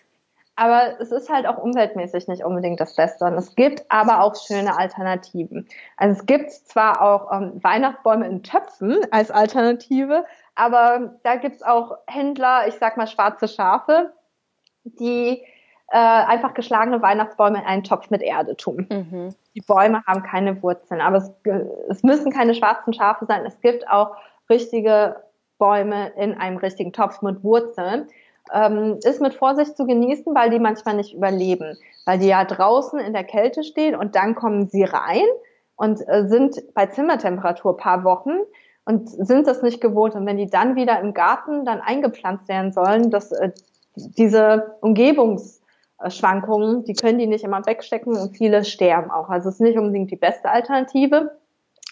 [0.55, 3.25] aber es ist halt auch umweltmäßig nicht unbedingt das Beste.
[3.25, 5.67] Und es gibt aber auch schöne Alternativen.
[5.97, 11.97] Also es gibt zwar auch ähm, Weihnachtsbäume in Töpfen als Alternative, aber da gibt's auch
[12.07, 14.13] Händler, ich sag mal schwarze Schafe,
[14.85, 15.43] die
[15.89, 18.87] äh, einfach geschlagene Weihnachtsbäume in einen Topf mit Erde tun.
[18.91, 19.35] Mhm.
[19.55, 21.31] Die Bäume haben keine Wurzeln, aber es,
[21.89, 23.45] es müssen keine schwarzen Schafe sein.
[23.45, 24.17] Es gibt auch
[24.49, 25.17] richtige
[25.59, 28.09] Bäume in einem richtigen Topf mit Wurzeln.
[28.53, 32.99] Ähm, ist mit Vorsicht zu genießen, weil die manchmal nicht überleben, weil die ja draußen
[32.99, 35.25] in der Kälte stehen und dann kommen sie rein
[35.77, 38.33] und äh, sind bei Zimmertemperatur paar Wochen
[38.85, 40.15] und sind das nicht gewohnt.
[40.15, 43.53] Und wenn die dann wieder im Garten dann eingepflanzt werden sollen, dass äh,
[43.95, 45.62] diese Umgebungs
[46.11, 49.29] Schwankungen, die können die nicht immer wegstecken und viele sterben auch.
[49.29, 51.39] Also es ist nicht unbedingt die beste Alternative.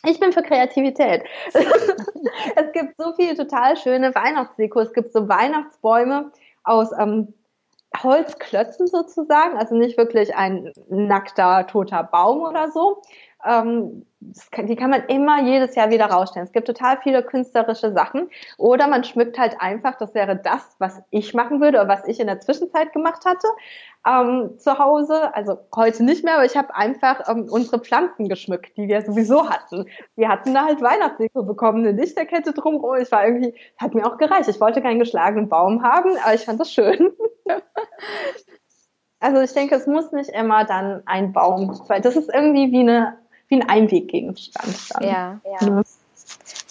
[0.06, 1.22] Ich bin für Kreativität.
[1.52, 4.80] es gibt so viele total schöne Weihnachtsdeko.
[4.80, 6.30] Es gibt so Weihnachtsbäume
[6.64, 7.34] aus ähm,
[8.02, 13.02] Holzklötzen sozusagen, also nicht wirklich ein nackter, toter Baum oder so,
[13.44, 14.06] ähm,
[14.50, 16.46] kann, die kann man immer jedes Jahr wieder rausstellen.
[16.46, 18.28] Es gibt total viele künstlerische Sachen.
[18.58, 22.20] Oder man schmückt halt einfach, das wäre das, was ich machen würde oder was ich
[22.20, 23.48] in der Zwischenzeit gemacht hatte
[24.06, 25.34] ähm, zu Hause.
[25.34, 29.48] Also heute nicht mehr, aber ich habe einfach ähm, unsere Pflanzen geschmückt, die wir sowieso
[29.48, 29.86] hatten.
[30.16, 32.96] Wir hatten da halt Weihnachtsdeko bekommen, eine Lichterkette drumherum.
[33.00, 34.48] Ich war irgendwie, hat mir auch gereicht.
[34.48, 37.12] Ich wollte keinen geschlagenen Baum haben, aber ich fand das schön.
[39.20, 42.80] also ich denke, es muss nicht immer dann ein Baum, weil das ist irgendwie wie
[42.80, 43.18] eine
[43.50, 44.94] wie ein Einweggegenstand.
[44.94, 45.02] Dann.
[45.02, 45.68] Ja, ja.
[45.68, 45.82] Ne?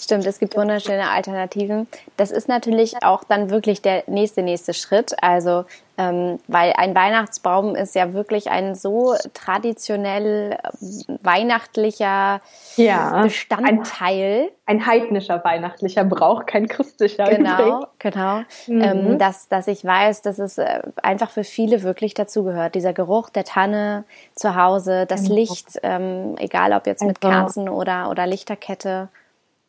[0.10, 1.88] Stimmt, es gibt wunderschöne Alternativen.
[2.17, 5.15] Das ist natürlich auch dann wirklich der nächste, nächste Schritt.
[5.22, 5.65] Also,
[6.00, 12.41] ähm, weil ein Weihnachtsbaum ist ja wirklich ein so traditionell äh, weihnachtlicher
[12.76, 14.50] ja, Bestandteil.
[14.65, 17.26] Ein, ein, heidnischer weihnachtlicher Brauch, kein christlicher.
[17.26, 18.39] Genau, genau.
[18.65, 18.82] Mhm.
[18.82, 22.74] Ähm, dass, dass ich weiß, dass es äh, einfach für viele wirklich dazugehört.
[22.74, 25.36] Dieser Geruch der Tanne zu Hause, das genau.
[25.36, 29.10] Licht, ähm, egal ob jetzt mit Kerzen oder, oder Lichterkette.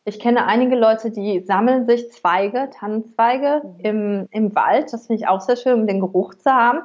[0.03, 3.79] Ich kenne einige Leute, die sammeln sich Zweige, Tannenzweige mhm.
[3.79, 4.91] im, im Wald.
[4.91, 6.79] Das finde ich auch sehr schön, um den Geruch zu haben.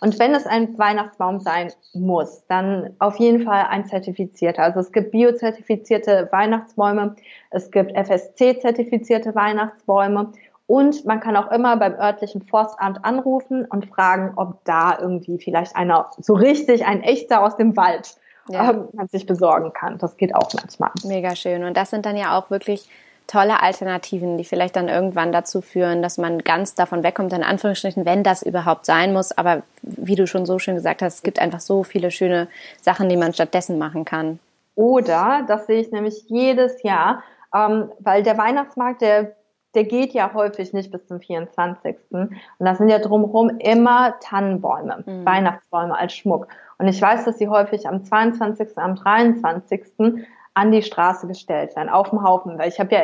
[0.00, 4.62] Und wenn es ein Weihnachtsbaum sein muss, dann auf jeden Fall ein zertifizierter.
[4.62, 7.14] Also es gibt biozertifizierte Weihnachtsbäume,
[7.50, 10.32] es gibt FSC-zertifizierte Weihnachtsbäume
[10.66, 15.76] und man kann auch immer beim örtlichen Forstamt anrufen und fragen, ob da irgendwie vielleicht
[15.76, 18.16] einer so richtig ein echter aus dem Wald
[18.48, 18.70] ja.
[18.70, 19.98] ähm, man sich besorgen kann.
[19.98, 20.90] Das geht auch manchmal.
[21.04, 21.64] Mega schön.
[21.64, 22.88] Und das sind dann ja auch wirklich
[23.26, 28.04] tolle Alternativen, die vielleicht dann irgendwann dazu führen, dass man ganz davon wegkommt, in Anführungsstrichen,
[28.04, 29.32] wenn das überhaupt sein muss.
[29.32, 32.48] Aber wie du schon so schön gesagt hast, es gibt einfach so viele schöne
[32.80, 34.38] Sachen, die man stattdessen machen kann.
[34.74, 37.22] Oder, das sehe ich nämlich jedes Jahr,
[37.54, 39.32] ähm, weil der Weihnachtsmarkt, der
[39.74, 41.96] der geht ja häufig nicht bis zum 24.
[42.10, 45.24] Und da sind ja drumherum immer Tannenbäume, mhm.
[45.24, 46.48] Weihnachtsbäume als Schmuck.
[46.82, 50.16] Und ich weiß, dass sie häufig am 22., am 23.
[50.52, 52.58] an die Straße gestellt werden, auf dem Haufen.
[52.58, 53.02] Weil ich habe ja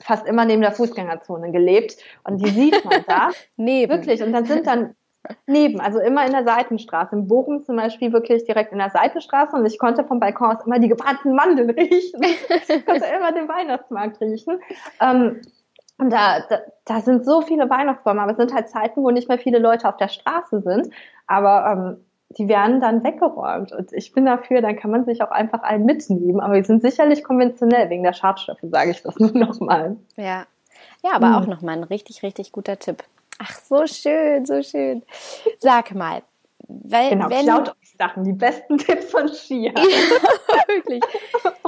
[0.00, 3.30] fast immer neben der Fußgängerzone gelebt und die sieht man da.
[3.56, 3.92] neben.
[3.92, 4.22] Wirklich.
[4.22, 4.94] Und dann sind dann
[5.48, 7.16] neben, also immer in der Seitenstraße.
[7.16, 10.64] In Bochum zum Beispiel wirklich direkt in der Seitenstraße und ich konnte vom Balkon aus
[10.64, 12.22] immer die gebrannten Mandeln riechen.
[12.22, 14.60] ich konnte immer den Weihnachtsmarkt riechen.
[15.00, 15.42] Ähm,
[15.98, 19.28] und da, da, da sind so viele Weihnachtsbäume, aber es sind halt Zeiten, wo nicht
[19.28, 20.94] mehr viele Leute auf der Straße sind.
[21.26, 23.72] Aber ähm, die werden dann weggeräumt.
[23.72, 26.40] Und ich bin dafür, dann kann man sich auch einfach einen mitnehmen.
[26.40, 29.96] Aber die sind sicherlich konventionell wegen der Schadstoffe, sage ich das nur nochmal.
[30.16, 30.44] Ja.
[31.02, 31.34] Ja, aber hm.
[31.34, 33.02] auch nochmal ein richtig, richtig guter Tipp.
[33.38, 35.02] Ach, so schön, so schön.
[35.58, 36.22] Sag mal,
[36.66, 39.72] weil, genau, wenn, schaut euch Sachen, die besten Tipps von Ski.
[40.66, 41.02] wirklich.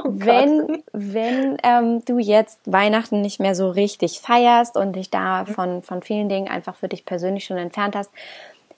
[0.03, 5.45] Oh wenn wenn ähm, du jetzt Weihnachten nicht mehr so richtig feierst und dich da
[5.45, 8.09] von, von vielen Dingen einfach für dich persönlich schon entfernt hast,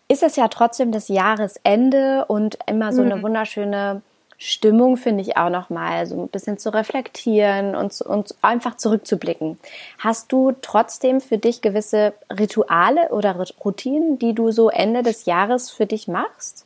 [0.08, 3.24] ist es ja trotzdem das Jahresende und immer so eine mhm.
[3.24, 4.02] wunderschöne
[4.38, 9.58] Stimmung finde ich auch nochmal, so ein bisschen zu reflektieren und, und einfach zurückzublicken.
[10.00, 15.72] Hast du trotzdem für dich gewisse Rituale oder Routinen, die du so Ende des Jahres
[15.72, 16.66] für dich machst?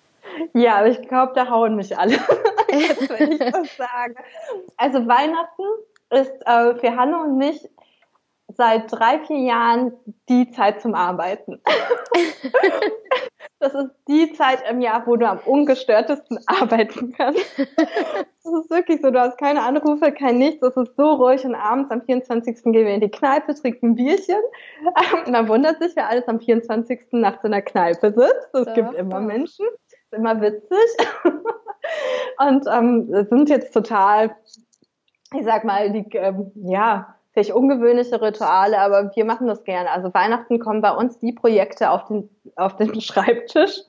[0.54, 2.14] Ja, aber ich glaube, da hauen mich alle,
[2.72, 4.16] Jetzt, wenn ich das sage.
[4.76, 5.64] Also Weihnachten
[6.10, 7.70] ist äh, für Hanne und mich
[8.56, 9.94] seit drei, vier Jahren
[10.30, 11.62] die Zeit zum Arbeiten.
[13.60, 17.44] das ist die Zeit im Jahr, wo du am ungestörtesten arbeiten kannst.
[17.58, 21.56] Das ist wirklich so, du hast keine Anrufe, kein Nichts, es ist so ruhig und
[21.56, 22.64] abends am 24.
[22.64, 24.42] gehen wir in die Kneipe, trinken ein Bierchen.
[25.32, 27.00] Man wundert sich, wer alles am 24.
[27.12, 28.54] nachts in der Kneipe sitzt.
[28.54, 31.08] Es gibt immer Menschen, ist immer witzig.
[32.40, 34.36] Und ähm, sind jetzt total,
[35.34, 39.92] ich sag mal, die, ähm, ja, vielleicht ungewöhnliche Rituale, aber wir machen das gerne.
[39.92, 43.84] Also Weihnachten kommen bei uns die Projekte auf den, auf den Schreibtisch,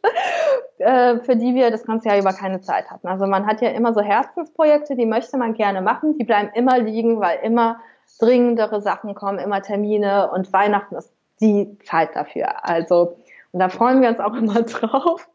[0.76, 3.08] äh, für die wir das ganze Jahr über keine Zeit hatten.
[3.08, 6.78] Also man hat ja immer so Herzensprojekte, die möchte man gerne machen, die bleiben immer
[6.78, 7.80] liegen, weil immer
[8.20, 12.68] dringendere Sachen kommen, immer Termine und Weihnachten ist die Zeit dafür.
[12.68, 13.16] Also
[13.52, 15.26] und da freuen wir uns auch immer drauf.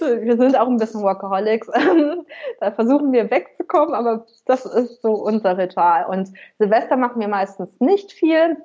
[0.00, 1.68] Wir sind auch ein bisschen Workaholics.
[2.60, 6.06] da versuchen wir wegzukommen, aber das ist so unser Ritual.
[6.06, 8.56] Und Silvester machen wir meistens nicht viel.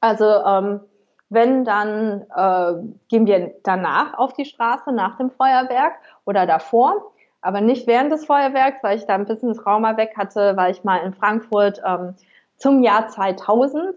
[0.00, 0.80] Also ähm,
[1.28, 2.74] wenn, dann äh,
[3.08, 7.12] gehen wir danach auf die Straße, nach dem Feuerwerk oder davor.
[7.42, 10.84] Aber nicht während des Feuerwerks, weil ich da ein bisschen Trauma weg hatte, weil ich
[10.84, 12.14] mal in Frankfurt ähm,
[12.56, 13.96] zum Jahr 2000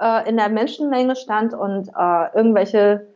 [0.00, 3.13] äh, in der Menschenmenge stand und äh, irgendwelche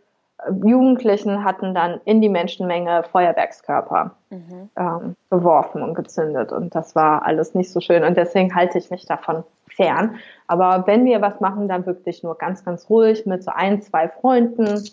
[0.64, 4.70] Jugendlichen hatten dann in die Menschenmenge Feuerwerkskörper mhm.
[4.76, 6.52] ähm, geworfen und gezündet.
[6.52, 8.04] Und das war alles nicht so schön.
[8.04, 10.16] Und deswegen halte ich mich davon fern.
[10.46, 14.08] Aber wenn wir was machen, dann wirklich nur ganz, ganz ruhig mit so ein, zwei
[14.08, 14.84] Freunden.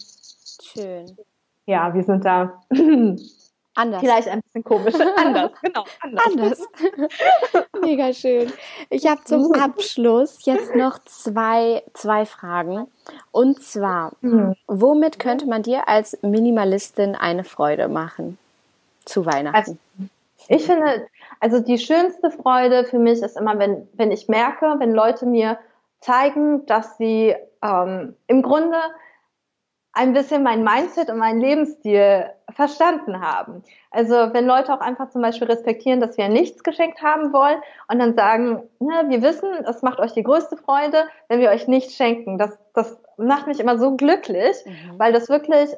[0.64, 1.16] Schön.
[1.68, 2.62] Ja, wir sind da
[3.76, 4.00] Anders.
[4.00, 4.96] Vielleicht ein bisschen komisch.
[5.18, 5.84] anders, genau.
[6.00, 6.26] Anders.
[6.26, 7.68] anders.
[7.82, 8.52] Mega schön.
[8.90, 12.88] Ich habe zum Abschluss jetzt noch zwei, zwei Fragen.
[13.32, 14.56] Und zwar, mhm.
[14.68, 18.38] womit könnte man dir als Minimalistin eine Freude machen
[19.04, 19.56] zu Weihnachten?
[19.56, 19.78] Also,
[20.48, 21.08] ich finde,
[21.40, 25.60] also die schönste Freude für mich ist immer, wenn, wenn ich merke, wenn Leute mir
[26.00, 28.78] zeigen, dass sie ähm, im Grunde
[29.96, 33.64] ein bisschen mein Mindset und meinen Lebensstil verstanden haben.
[33.92, 38.00] Also wenn Leute auch einfach zum Beispiel respektieren, dass wir nichts geschenkt haben wollen und
[38.00, 41.96] dann sagen, ne, wir wissen, es macht euch die größte Freude, wenn wir euch nichts
[41.96, 42.38] schenken.
[42.38, 45.00] Das, das macht mich immer so glücklich, mhm.
[45.00, 45.70] weil das wirklich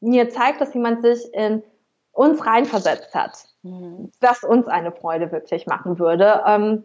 [0.00, 1.64] mir zeigt, dass jemand sich in
[2.12, 4.12] uns reinversetzt hat, mhm.
[4.20, 6.40] was uns eine Freude wirklich machen würde.
[6.46, 6.84] Ähm,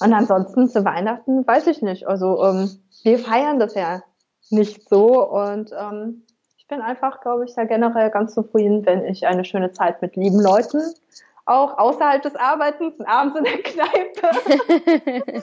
[0.00, 2.08] und ansonsten zu Weihnachten weiß ich nicht.
[2.08, 2.70] Also ähm,
[3.02, 4.02] wir feiern das ja
[4.50, 5.28] nicht so.
[5.28, 6.22] Und ähm,
[6.56, 10.16] ich bin einfach, glaube ich, da generell ganz zufrieden, wenn ich eine schöne Zeit mit
[10.16, 10.82] lieben Leuten
[11.48, 15.42] auch außerhalb des Arbeitens, abends in der Kneipe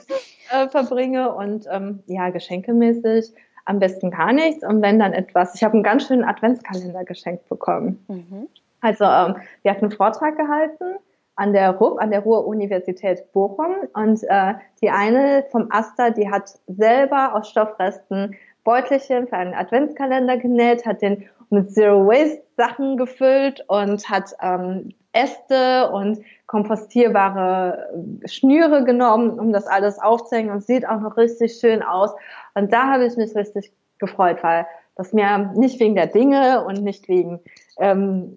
[0.52, 3.32] äh, verbringe und ähm, ja, geschenkemäßig
[3.64, 7.48] am besten gar nichts und wenn dann etwas, ich habe einen ganz schönen Adventskalender geschenkt
[7.48, 8.04] bekommen.
[8.06, 8.48] Mhm.
[8.80, 10.94] Also ähm, wir hatten einen Vortrag gehalten
[11.34, 16.54] an der RUB, an der Ruhr-Universität Bochum und äh, die eine vom Asta, die hat
[16.68, 18.36] selber aus Stoffresten
[18.66, 24.92] Beutelchen für einen Adventskalender genäht, hat den mit Zero Waste Sachen gefüllt und hat ähm,
[25.12, 27.88] Äste und kompostierbare
[28.22, 32.10] äh, Schnüre genommen, um das alles aufzuhängen und sieht auch noch richtig schön aus.
[32.54, 36.82] Und da habe ich mich richtig gefreut, weil das mir nicht wegen der Dinge und
[36.82, 37.40] nicht wegen
[37.78, 38.36] ähm,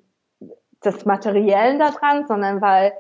[0.86, 2.94] des Materiellen daran, sondern weil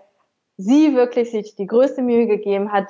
[0.58, 2.88] sie wirklich sich die größte Mühe gegeben hat,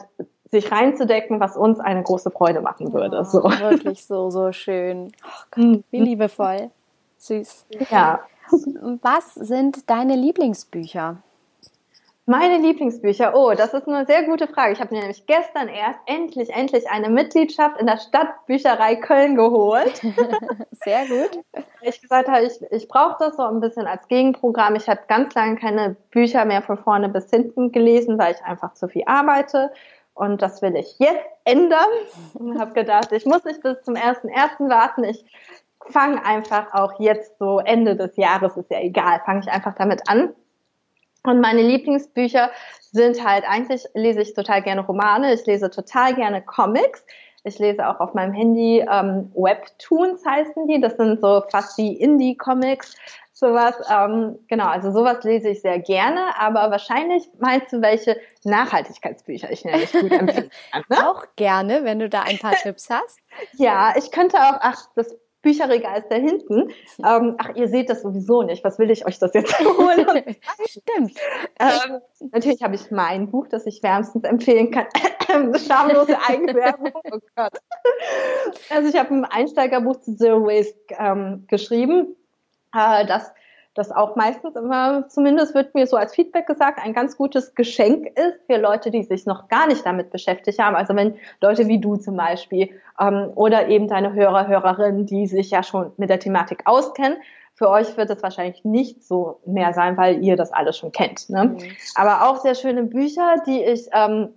[0.52, 3.20] sich reinzudecken, was uns eine große Freude machen würde.
[3.20, 3.44] Oh, so.
[3.44, 5.12] Wirklich so, so schön.
[5.24, 6.72] Oh Gott, wie liebevoll.
[7.18, 7.66] Süß.
[7.92, 8.22] Ja.
[9.02, 11.18] Was sind deine Lieblingsbücher?
[12.30, 13.34] Meine Lieblingsbücher.
[13.36, 14.74] Oh, das ist eine sehr gute Frage.
[14.74, 19.96] Ich habe mir nämlich gestern erst endlich, endlich eine Mitgliedschaft in der Stadtbücherei Köln geholt.
[20.72, 21.44] sehr gut.
[21.82, 24.76] Ich gesagt habe, ich, ich brauche das so ein bisschen als Gegenprogramm.
[24.76, 28.76] Ich habe ganz lange keine Bücher mehr von vorne bis hinten gelesen, weil ich einfach
[28.76, 29.72] zu viel arbeite.
[30.20, 31.88] Und das will ich jetzt ändern.
[32.34, 34.70] Und habe gedacht, ich muss nicht bis zum 1.1.
[34.70, 35.06] warten.
[35.06, 35.24] Ich
[35.88, 40.10] fange einfach auch jetzt so Ende des Jahres, ist ja egal, fange ich einfach damit
[40.10, 40.36] an.
[41.24, 42.52] Und meine Lieblingsbücher
[42.92, 47.06] sind halt, eigentlich lese ich total gerne Romane, ich lese total gerne Comics.
[47.46, 50.82] Ich lese auch auf meinem Handy ähm, Webtoons heißen die.
[50.82, 52.96] Das sind so fast wie Indie-Comics,
[53.40, 53.76] sowas.
[53.90, 56.38] Ähm, genau, also sowas lese ich sehr gerne.
[56.38, 60.84] Aber wahrscheinlich meinst du, welche Nachhaltigkeitsbücher ich nämlich gut empfehlen kann.
[60.90, 61.10] Ne?
[61.10, 63.20] Auch gerne, wenn du da ein paar Tipps hast.
[63.54, 66.70] Ja, ich könnte auch, ach, das Bücherregal ist da hinten.
[67.06, 68.64] Ähm, ach, ihr seht das sowieso nicht.
[68.64, 70.06] Was will ich euch das jetzt holen?
[70.66, 71.18] Stimmt.
[71.60, 74.88] Ähm, natürlich habe ich mein Buch, das ich wärmstens empfehlen kann.
[75.58, 76.92] Schamlose Eigenwerbung.
[77.12, 77.54] Oh Gott.
[78.70, 82.16] Also ich habe ein Einsteigerbuch zu Zero Waste ähm, geschrieben.
[82.74, 83.34] Äh, das
[83.76, 88.08] das auch meistens immer, zumindest wird mir so als Feedback gesagt, ein ganz gutes Geschenk
[88.08, 90.76] ist für Leute, die sich noch gar nicht damit beschäftigt haben.
[90.76, 95.52] Also wenn Leute wie du zum Beispiel ähm, oder eben deine Hörer, Hörerinnen, die sich
[95.52, 97.20] ja schon mit der Thematik auskennen,
[97.54, 101.30] für euch wird es wahrscheinlich nicht so mehr sein, weil ihr das alles schon kennt.
[101.30, 101.46] Ne?
[101.46, 101.60] Mhm.
[101.96, 104.34] Aber auch sehr schöne Bücher, die ich ähm,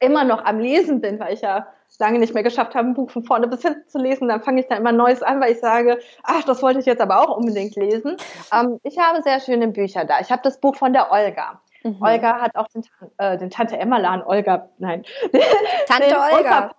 [0.00, 1.66] immer noch am Lesen bin, weil ich ja
[1.98, 4.28] lange nicht mehr geschafft habe, ein Buch von vorne bis hinten zu lesen.
[4.28, 7.00] Dann fange ich dann immer Neues an, weil ich sage, ach, das wollte ich jetzt
[7.00, 8.16] aber auch unbedingt lesen.
[8.52, 10.20] Ähm, ich habe sehr schöne Bücher da.
[10.20, 11.60] Ich habe das Buch von der Olga.
[11.84, 11.98] Mhm.
[12.00, 12.84] Olga hat auch den,
[13.18, 15.04] äh, den Tante Emma-Laden, Olga, nein.
[15.88, 16.70] Tante Olga.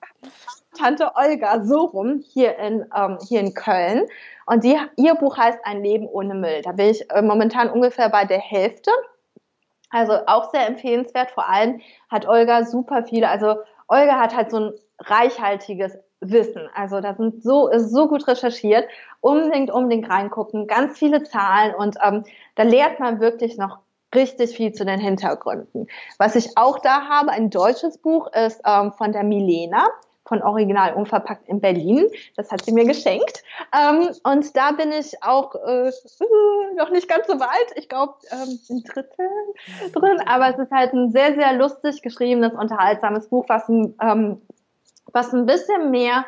[0.78, 4.08] Tante Olga, so rum, hier in, ähm, hier in Köln.
[4.46, 6.62] Und die, ihr Buch heißt Ein Leben ohne Müll.
[6.64, 8.92] Da bin ich äh, momentan ungefähr bei der Hälfte.
[9.90, 11.32] Also auch sehr empfehlenswert.
[11.32, 16.70] Vor allem hat Olga super viele, also Olga hat halt so ein reichhaltiges Wissen.
[16.74, 18.88] Also da sind so, ist so gut recherchiert.
[19.22, 20.68] Unbedingt, unbedingt reingucken.
[20.68, 22.24] Ganz viele Zahlen und ähm,
[22.56, 23.80] da lernt man wirklich noch
[24.16, 25.88] richtig viel zu den Hintergründen.
[26.18, 29.88] Was ich auch da habe, ein deutsches Buch, ist ähm, von der Milena
[30.26, 32.08] von Original Unverpackt in Berlin.
[32.36, 33.44] Das hat sie mir geschenkt.
[33.78, 35.92] Ähm, und da bin ich auch äh,
[36.78, 37.76] noch nicht ganz so weit.
[37.76, 39.30] Ich glaube, ähm, ein Drittel
[39.94, 40.22] drin.
[40.26, 44.42] Aber es ist halt ein sehr, sehr lustig geschriebenes, unterhaltsames Buch, was ein, ähm,
[45.12, 46.26] was ein bisschen mehr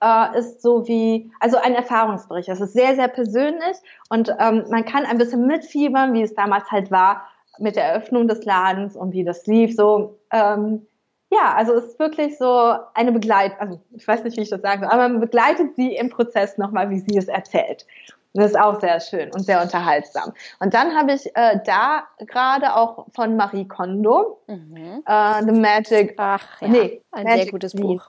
[0.00, 2.48] äh, ist so wie, also ein Erfahrungsbericht.
[2.48, 3.76] Es ist sehr, sehr persönlich
[4.10, 8.28] und ähm, man kann ein bisschen mitfiebern, wie es damals halt war mit der Eröffnung
[8.28, 9.74] des Ladens und wie das lief.
[9.74, 10.86] So, ähm,
[11.30, 14.62] ja, also es ist wirklich so eine Begleit, also ich weiß nicht, wie ich das
[14.62, 17.86] sagen soll, aber man begleitet sie im Prozess nochmal, wie sie es erzählt.
[18.38, 20.32] Das ist auch sehr schön und sehr unterhaltsam.
[20.60, 25.02] Und dann habe ich äh, da gerade auch von Marie Kondo, mhm.
[25.06, 28.08] äh, The Magic, Ach, ja, nee, ein Magic sehr gutes Buch.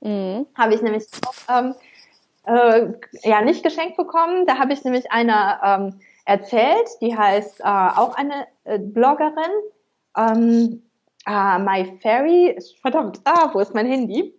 [0.00, 0.46] Mhm.
[0.56, 1.74] Habe ich nämlich auch ähm,
[2.46, 4.46] äh, ja nicht geschenkt bekommen.
[4.46, 9.52] Da habe ich nämlich eine ähm, erzählt, die heißt äh, auch eine äh, Bloggerin.
[10.16, 10.82] Ähm,
[11.28, 14.32] Uh, my Fairy, verdammt, ah, wo ist mein Handy?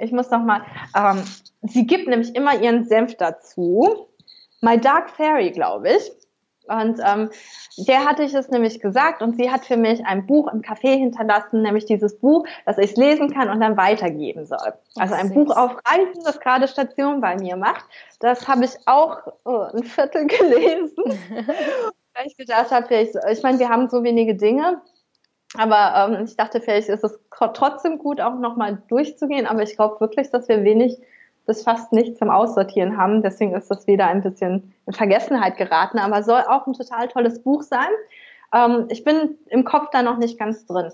[0.00, 0.62] Ich muss noch mal,
[0.96, 1.22] ähm,
[1.62, 4.08] sie gibt nämlich immer ihren Senf dazu.
[4.62, 6.10] My Dark Fairy, glaube ich.
[6.68, 7.28] Und ähm,
[7.76, 10.96] der hatte ich es nämlich gesagt und sie hat für mich ein Buch im Café
[10.96, 14.72] hinterlassen, nämlich dieses Buch, das ich lesen kann und dann weitergeben soll.
[14.94, 17.84] Also ein Buch auf Reisen, das gerade Station bei mir macht.
[18.20, 20.94] Das habe ich auch oh, ein Viertel gelesen.
[22.14, 24.80] weil ich gedacht habe, ich, ich meine, wir haben so wenige Dinge
[25.58, 29.46] aber ähm, ich dachte, vielleicht ist es trotzdem gut, auch nochmal durchzugehen.
[29.46, 30.98] Aber ich glaube wirklich, dass wir wenig
[31.46, 33.22] bis fast nichts zum Aussortieren haben.
[33.22, 35.98] Deswegen ist das wieder ein bisschen in Vergessenheit geraten.
[35.98, 37.88] Aber soll auch ein total tolles Buch sein.
[38.54, 40.90] Ähm, ich bin im Kopf da noch nicht ganz drin,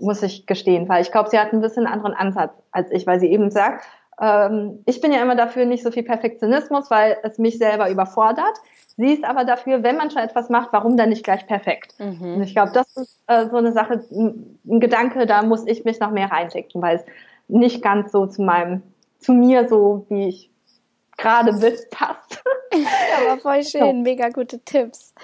[0.00, 3.06] muss ich gestehen, weil ich glaube, sie hat ein bisschen einen anderen Ansatz als ich,
[3.06, 3.84] weil sie eben sagt,
[4.20, 8.60] ähm, ich bin ja immer dafür nicht so viel Perfektionismus, weil es mich selber überfordert.
[8.96, 11.94] Sie ist aber dafür, wenn man schon etwas macht, warum dann nicht gleich perfekt?
[11.98, 12.34] Mhm.
[12.36, 15.98] Und ich glaube, das ist äh, so eine Sache, ein Gedanke, da muss ich mich
[15.98, 17.04] noch mehr reindenken, weil es
[17.48, 18.82] nicht ganz so zu meinem,
[19.22, 20.50] zu mir so, wie ich
[21.16, 22.42] gerade bin, passt.
[23.18, 23.92] aber voll schön, so.
[23.92, 25.14] mega gute Tipps.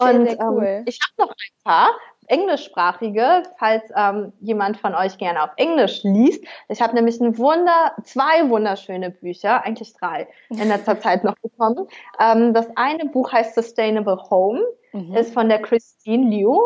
[0.00, 0.64] Sehr, Und, sehr cool.
[0.64, 1.90] Ähm, ich habe noch ein paar,
[2.28, 6.44] englischsprachige, falls ähm, jemand von euch gerne auf Englisch liest.
[6.68, 11.86] Ich habe nämlich ein Wunder, zwei wunderschöne Bücher, eigentlich drei, in letzter Zeit noch bekommen.
[12.20, 15.14] Ähm, das eine Buch heißt Sustainable Home, mhm.
[15.14, 16.60] ist von der Christine Liu.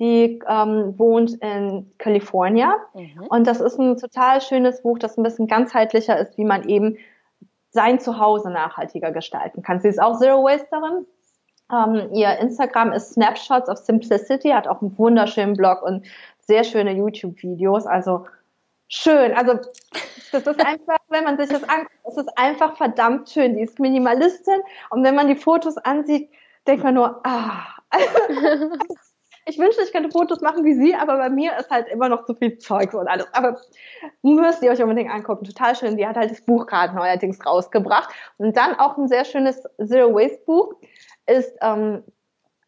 [0.00, 2.72] Die ähm, wohnt in Kalifornien.
[2.94, 3.26] Mhm.
[3.28, 6.98] Und das ist ein total schönes Buch, das ein bisschen ganzheitlicher ist, wie man eben
[7.70, 9.80] sein Zuhause nachhaltiger gestalten kann.
[9.80, 11.06] Sie ist auch Zero Wasterin
[11.72, 16.06] Ähm, ihr Instagram ist Snapshots of Simplicity, hat auch einen wunderschönen Blog und
[16.40, 17.86] sehr schöne YouTube-Videos.
[17.86, 18.26] Also
[18.88, 19.32] schön.
[19.32, 19.54] Also
[20.32, 23.56] das ist einfach, wenn man sich das anguckt, es ist einfach verdammt schön.
[23.56, 24.60] Die ist Minimalistin
[24.90, 26.30] und wenn man die Fotos ansieht,
[26.66, 27.64] denkt man nur, ah.
[29.46, 32.24] ich wünschte, ich könnte Fotos machen wie sie, aber bei mir ist halt immer noch
[32.24, 33.26] zu viel Zeug und alles.
[33.32, 33.60] Aber
[34.22, 35.44] müsst ihr euch unbedingt angucken.
[35.44, 35.96] Total schön.
[35.96, 38.08] Die hat halt das Buch gerade neuerdings rausgebracht.
[38.38, 40.74] Und dann auch ein sehr schönes Zero Waste Buch
[41.26, 42.02] ist ähm,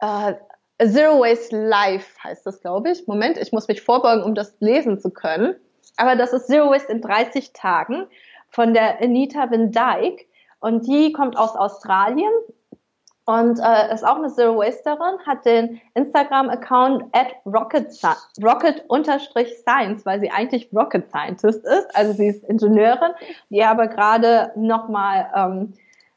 [0.00, 0.34] äh,
[0.78, 3.06] Zero Waste Life heißt das, glaube ich.
[3.06, 5.56] Moment, ich muss mich vorbeugen, um das lesen zu können.
[5.96, 8.06] Aber das ist Zero Waste in 30 Tagen
[8.50, 10.26] von der Anita Van Dyke.
[10.60, 12.32] Und die kommt aus Australien
[13.26, 17.92] und äh, ist auch eine Zero Wasterin, hat den Instagram-Account at rocket,
[18.42, 21.94] rocket science, weil sie eigentlich Rocket Scientist ist.
[21.94, 23.12] Also sie ist Ingenieurin,
[23.50, 25.74] die aber gerade nochmal ähm,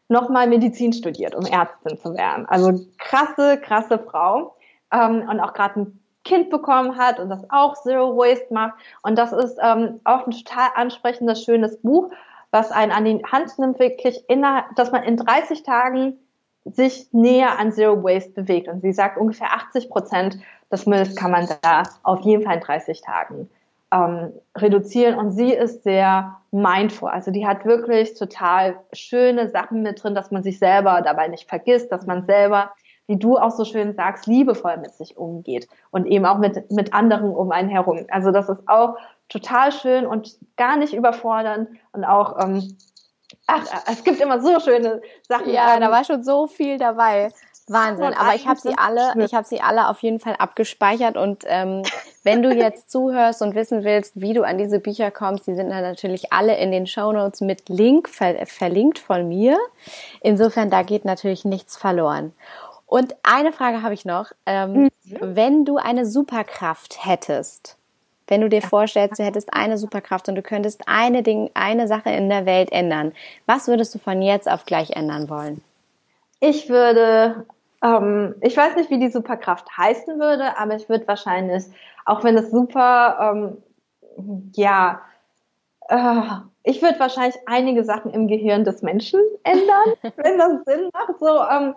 [0.07, 2.45] nochmal Medizin studiert, um Ärztin zu werden.
[2.47, 4.55] Also krasse, krasse Frau.
[4.91, 8.74] Ähm, und auch gerade ein Kind bekommen hat und das auch Zero Waste macht.
[9.01, 12.12] Und das ist ähm, auch ein total ansprechendes, schönes Buch,
[12.51, 16.20] was einen an die Hand nimmt, wirklich, innerhalb, dass man in 30 Tagen
[16.66, 18.68] sich näher an Zero Waste bewegt.
[18.68, 20.38] Und sie sagt, ungefähr 80 Prozent
[20.72, 23.49] des Mülls kann man da auf jeden Fall in 30 Tagen
[23.91, 25.18] ähm, reduzieren.
[25.18, 27.10] Und sie ist sehr mindful.
[27.10, 31.47] Also die hat wirklich total schöne Sachen mit drin, dass man sich selber dabei nicht
[31.47, 32.72] vergisst, dass man selber,
[33.07, 36.93] wie du auch so schön sagst, liebevoll mit sich umgeht und eben auch mit, mit
[36.93, 38.05] anderen um einen herum.
[38.10, 38.97] Also das ist auch
[39.30, 42.78] total schön und gar nicht überfordernd und auch ähm,
[43.50, 45.52] Ach, es gibt immer so schöne Sachen.
[45.52, 47.32] Ja, da war schon so viel dabei.
[47.70, 48.14] Wahnsinn.
[48.14, 51.84] Aber ich habe sie alle, ich habe sie alle auf jeden Fall abgespeichert und ähm,
[52.24, 55.70] wenn du jetzt zuhörst und wissen willst, wie du an diese Bücher kommst, die sind
[55.70, 59.58] dann natürlich alle in den Show Notes mit Link ver verlinkt von mir.
[60.22, 62.34] Insofern da geht natürlich nichts verloren.
[62.88, 64.89] Und eine Frage habe ich noch: ähm, mhm.
[65.20, 67.78] Wenn du eine Superkraft hättest,
[68.30, 72.12] wenn du dir vorstellst, du hättest eine Superkraft und du könntest eine Ding, eine Sache
[72.12, 73.14] in der Welt ändern,
[73.46, 75.62] was würdest du von jetzt auf gleich ändern wollen?
[76.40, 77.46] Ich würde
[77.82, 81.64] ähm, ich weiß nicht, wie die Superkraft heißen würde, aber ich würde wahrscheinlich,
[82.06, 83.34] auch wenn es super,
[84.18, 85.02] ähm, ja,
[85.88, 86.22] äh,
[86.64, 91.20] ich würde wahrscheinlich einige Sachen im Gehirn des Menschen ändern, wenn das Sinn macht.
[91.20, 91.76] So, ähm,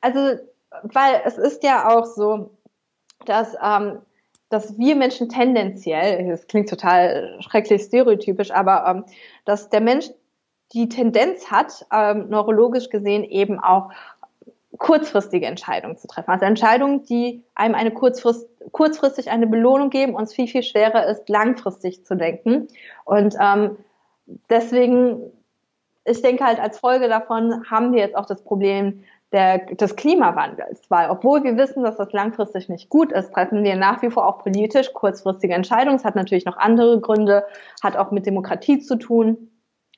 [0.00, 0.40] also,
[0.82, 2.50] weil es ist ja auch so,
[3.24, 4.00] dass, ähm,
[4.48, 9.04] dass wir Menschen tendenziell, das klingt total schrecklich stereotypisch, aber ähm,
[9.44, 10.10] dass der Mensch
[10.72, 13.90] die Tendenz hat, ähm, neurologisch gesehen eben auch
[14.78, 16.30] kurzfristige Entscheidungen zu treffen.
[16.30, 21.06] Also Entscheidungen, die einem eine kurzfrist, kurzfristig eine Belohnung geben und es viel, viel schwerer
[21.06, 22.68] ist, langfristig zu denken.
[23.04, 23.76] Und ähm,
[24.50, 25.32] deswegen,
[26.04, 30.82] ich denke halt, als Folge davon haben wir jetzt auch das Problem der, des Klimawandels,
[30.88, 34.26] weil obwohl wir wissen, dass das langfristig nicht gut ist, treffen wir nach wie vor
[34.26, 35.96] auch politisch kurzfristige Entscheidungen.
[35.96, 37.44] Es hat natürlich noch andere Gründe,
[37.82, 39.50] hat auch mit Demokratie zu tun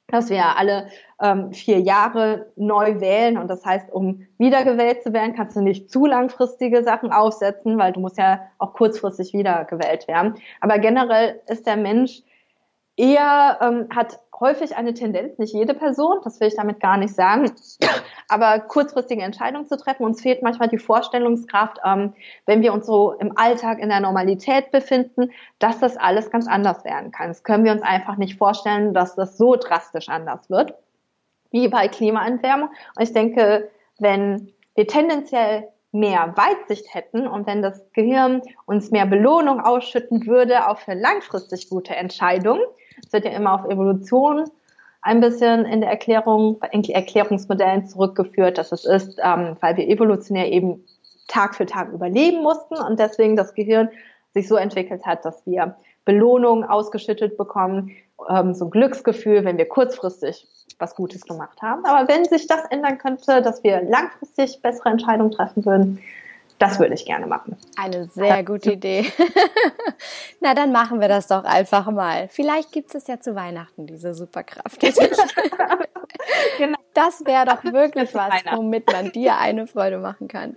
[0.09, 0.89] dass wir alle
[1.21, 3.39] ähm, vier Jahre neu wählen.
[3.39, 7.93] Und das heißt, um wiedergewählt zu werden, kannst du nicht zu langfristige Sachen aufsetzen, weil
[7.93, 10.35] du musst ja auch kurzfristig wiedergewählt werden.
[10.61, 12.23] Aber generell ist der Mensch
[12.97, 17.15] eher, ähm, hat häufig eine Tendenz, nicht jede Person, das will ich damit gar nicht
[17.15, 17.53] sagen,
[18.29, 20.05] aber kurzfristige Entscheidungen zu treffen.
[20.05, 24.71] Uns fehlt manchmal die Vorstellungskraft, ähm, wenn wir uns so im Alltag in der Normalität
[24.71, 27.29] befinden, dass das alles ganz anders werden kann.
[27.29, 30.75] Das können wir uns einfach nicht vorstellen, dass das so drastisch anders wird,
[31.51, 32.71] wie bei Klimaerwärmung.
[32.97, 39.07] Und ich denke, wenn wir tendenziell mehr Weitsicht hätten und wenn das Gehirn uns mehr
[39.07, 42.63] Belohnung ausschütten würde, auch für langfristig gute Entscheidungen,
[43.05, 44.45] es wird ja immer auf Evolution
[45.03, 50.51] ein bisschen in der Erklärung, in Erklärungsmodellen zurückgeführt, dass es ist, ähm, weil wir evolutionär
[50.51, 50.85] eben
[51.29, 53.89] Tag für Tag überleben mussten und deswegen das Gehirn
[54.35, 57.93] sich so entwickelt hat, dass wir Belohnungen ausgeschüttet bekommen,
[58.29, 60.47] ähm, so ein Glücksgefühl, wenn wir kurzfristig
[60.79, 61.85] was Gutes gemacht haben.
[61.85, 66.01] Aber wenn sich das ändern könnte, dass wir langfristig bessere Entscheidungen treffen würden,
[66.59, 67.57] das würde ich gerne machen.
[67.77, 69.05] Eine sehr gute Idee.
[70.41, 72.29] Na, dann machen wir das doch einfach mal.
[72.29, 74.81] Vielleicht gibt es ja zu Weihnachten diese Superkraft.
[76.59, 76.79] genau.
[76.95, 80.57] Das wäre doch wirklich was, womit man dir eine Freude machen kann.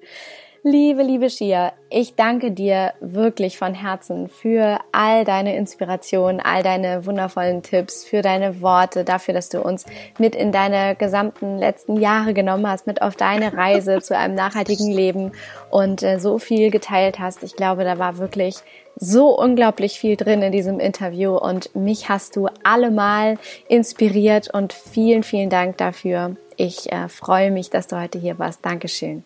[0.63, 7.05] Liebe, liebe Shia, ich danke dir wirklich von Herzen für all deine Inspiration, all deine
[7.05, 9.85] wundervollen Tipps, für deine Worte, dafür, dass du uns
[10.17, 14.91] mit in deine gesamten letzten Jahre genommen hast, mit auf deine Reise zu einem nachhaltigen
[14.91, 15.31] Leben
[15.69, 17.41] und äh, so viel geteilt hast.
[17.43, 18.55] Ich glaube, da war wirklich
[18.97, 23.37] so unglaublich viel drin in diesem Interview und mich hast du allemal
[23.69, 26.35] inspiriert und vielen, vielen Dank dafür.
[26.57, 28.65] Ich äh, freue mich, dass du heute hier warst.
[28.65, 29.23] Dankeschön.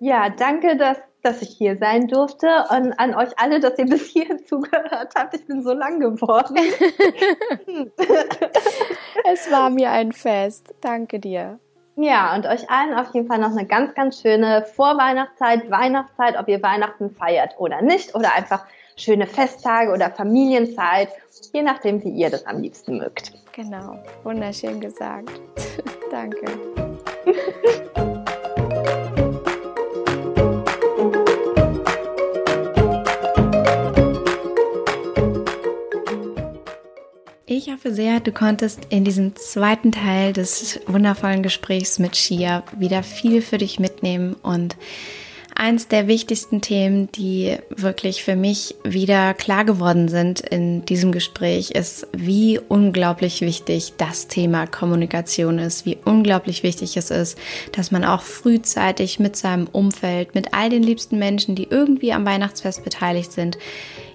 [0.00, 4.06] Ja, danke, dass, dass ich hier sein durfte und an euch alle, dass ihr bis
[4.06, 5.34] hierhin zugehört habt.
[5.34, 6.56] Ich bin so lang geworden.
[9.30, 10.74] es war mir ein Fest.
[10.80, 11.60] Danke dir.
[11.96, 16.48] Ja, und euch allen auf jeden Fall noch eine ganz, ganz schöne Vorweihnachtszeit, Weihnachtszeit, ob
[16.48, 18.64] ihr Weihnachten feiert oder nicht, oder einfach
[18.96, 21.10] schöne Festtage oder Familienzeit,
[21.52, 23.32] je nachdem, wie ihr das am liebsten mögt.
[23.52, 25.42] Genau, wunderschön gesagt.
[26.10, 26.46] Danke.
[37.52, 43.02] Ich hoffe sehr, du konntest in diesem zweiten Teil des wundervollen Gesprächs mit Shia wieder
[43.02, 44.76] viel für dich mitnehmen und
[45.56, 51.72] eins der wichtigsten Themen, die wirklich für mich wieder klar geworden sind in diesem Gespräch,
[51.72, 57.36] ist, wie unglaublich wichtig das Thema Kommunikation ist, wie unglaublich wichtig es ist,
[57.72, 62.24] dass man auch frühzeitig mit seinem Umfeld, mit all den liebsten Menschen, die irgendwie am
[62.24, 63.58] Weihnachtsfest beteiligt sind,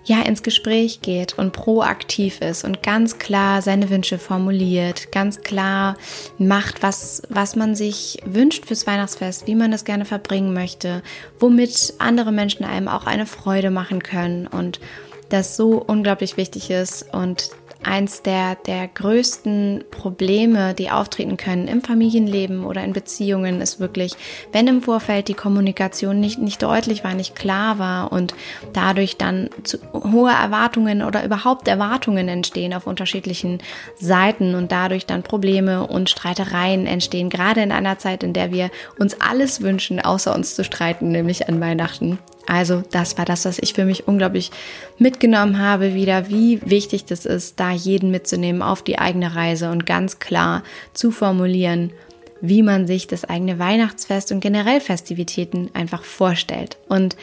[0.06, 5.98] ja ins Gespräch geht und proaktiv ist und ganz klar seine Wünsche formuliert, ganz klar
[6.38, 11.02] macht, was, was man sich wünscht fürs Weihnachtsfest, wie man es gerne verbringen möchte,
[11.40, 14.80] womit andere Menschen einem auch eine Freude machen können und
[15.30, 17.50] das so unglaublich wichtig ist und
[17.86, 24.14] eins der, der größten Probleme, die auftreten können im Familienleben oder in Beziehungen, ist wirklich,
[24.52, 28.34] wenn im Vorfeld die Kommunikation nicht, nicht deutlich war, nicht klar war und
[28.74, 29.50] dadurch dann
[29.94, 33.60] hohe Erwartungen oder überhaupt Erwartungen entstehen auf unterschiedlichen
[33.98, 38.72] Seiten und dadurch dann Probleme und Streitereien entstehen, gerade in einer Zeit, in der wir
[39.00, 42.20] uns alles wünschen, außer uns zu streiten, nämlich an Weihnachten.
[42.48, 44.52] Also das war das, was ich für mich unglaublich
[44.98, 49.86] mitgenommen habe, wieder wie wichtig das ist, da jeden mitzunehmen auf die eigene Reise und
[49.86, 51.92] ganz klar zu formulieren,
[52.42, 56.78] wie man sich das eigene Weihnachtsfest und generell Festivitäten einfach vorstellt.
[56.88, 57.16] Und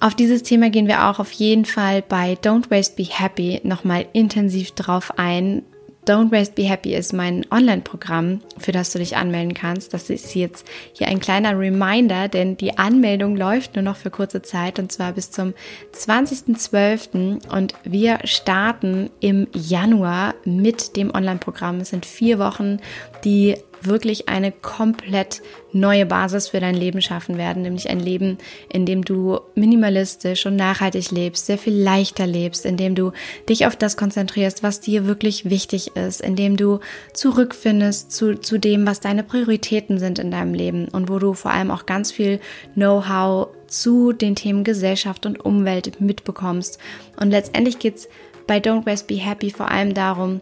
[0.00, 4.06] auf dieses Thema gehen wir auch auf jeden Fall bei Don't Waste Be Happy nochmal
[4.12, 5.62] intensiv drauf ein,
[6.04, 9.94] Don't Waste Be Happy ist mein Online-Programm, für das du dich anmelden kannst.
[9.94, 14.42] Das ist jetzt hier ein kleiner Reminder, denn die Anmeldung läuft nur noch für kurze
[14.42, 15.54] Zeit und zwar bis zum
[15.94, 17.46] 20.12.
[17.54, 21.78] und wir starten im Januar mit dem Online-Programm.
[21.78, 22.78] Es sind vier Wochen,
[23.24, 28.86] die wirklich eine komplett neue Basis für dein Leben schaffen werden, nämlich ein Leben, in
[28.86, 33.12] dem du minimalistisch und nachhaltig lebst, sehr viel leichter lebst, in dem du
[33.48, 36.80] dich auf das konzentrierst, was dir wirklich wichtig ist, in dem du
[37.14, 41.50] zurückfindest zu, zu dem, was deine Prioritäten sind in deinem Leben und wo du vor
[41.50, 42.40] allem auch ganz viel
[42.74, 46.78] Know-how zu den Themen Gesellschaft und Umwelt mitbekommst.
[47.18, 48.08] Und letztendlich geht's
[48.46, 50.40] bei Don't Waste Be Happy vor allem darum,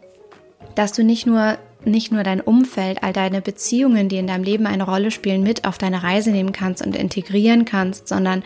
[0.75, 4.67] dass du nicht nur nicht nur dein Umfeld, all deine Beziehungen, die in deinem Leben
[4.67, 8.43] eine Rolle spielen, mit auf deine Reise nehmen kannst und integrieren kannst, sondern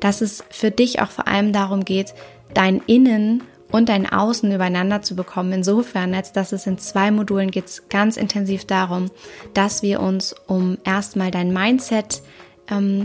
[0.00, 2.14] dass es für dich auch vor allem darum geht,
[2.54, 5.52] dein Innen und dein Außen übereinander zu bekommen.
[5.52, 9.10] Insofern, als dass es in zwei Modulen geht ganz intensiv darum,
[9.54, 12.22] dass wir uns um erstmal dein Mindset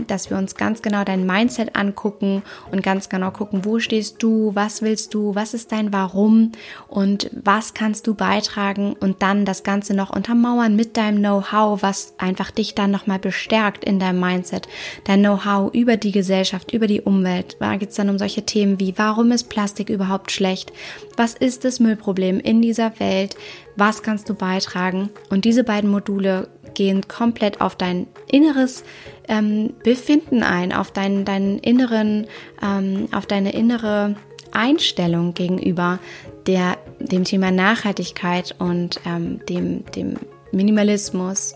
[0.06, 4.54] dass wir uns ganz genau dein Mindset angucken und ganz genau gucken, wo stehst du,
[4.54, 6.52] was willst du, was ist dein Warum
[6.88, 12.14] und was kannst du beitragen und dann das Ganze noch untermauern mit deinem Know-how, was
[12.18, 14.68] einfach dich dann nochmal bestärkt in deinem Mindset.
[15.04, 17.56] Dein Know-how über die Gesellschaft, über die Umwelt.
[17.60, 20.72] Da geht es dann um solche Themen wie, warum ist Plastik überhaupt schlecht?
[21.16, 23.36] Was ist das Müllproblem in dieser Welt?
[23.76, 25.10] Was kannst du beitragen?
[25.30, 28.84] Und diese beiden Module gehen komplett auf dein inneres
[29.28, 32.26] ähm, Befinden ein, auf deinen, deinen inneren,
[32.62, 34.16] ähm, auf deine innere
[34.52, 35.98] Einstellung gegenüber
[36.46, 40.16] der, dem Thema Nachhaltigkeit und ähm, dem, dem
[40.52, 41.54] Minimalismus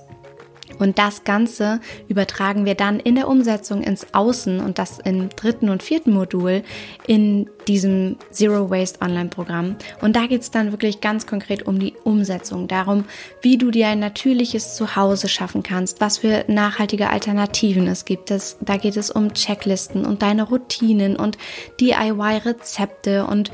[0.79, 5.69] und das Ganze übertragen wir dann in der Umsetzung ins Außen und das im dritten
[5.69, 6.63] und vierten Modul
[7.07, 9.77] in diesem Zero Waste Online-Programm.
[10.01, 13.05] Und da geht es dann wirklich ganz konkret um die Umsetzung, darum,
[13.43, 18.31] wie du dir ein natürliches Zuhause schaffen kannst, was für nachhaltige Alternativen es gibt.
[18.31, 21.37] Das, da geht es um Checklisten und deine Routinen und
[21.81, 23.51] DIY-Rezepte und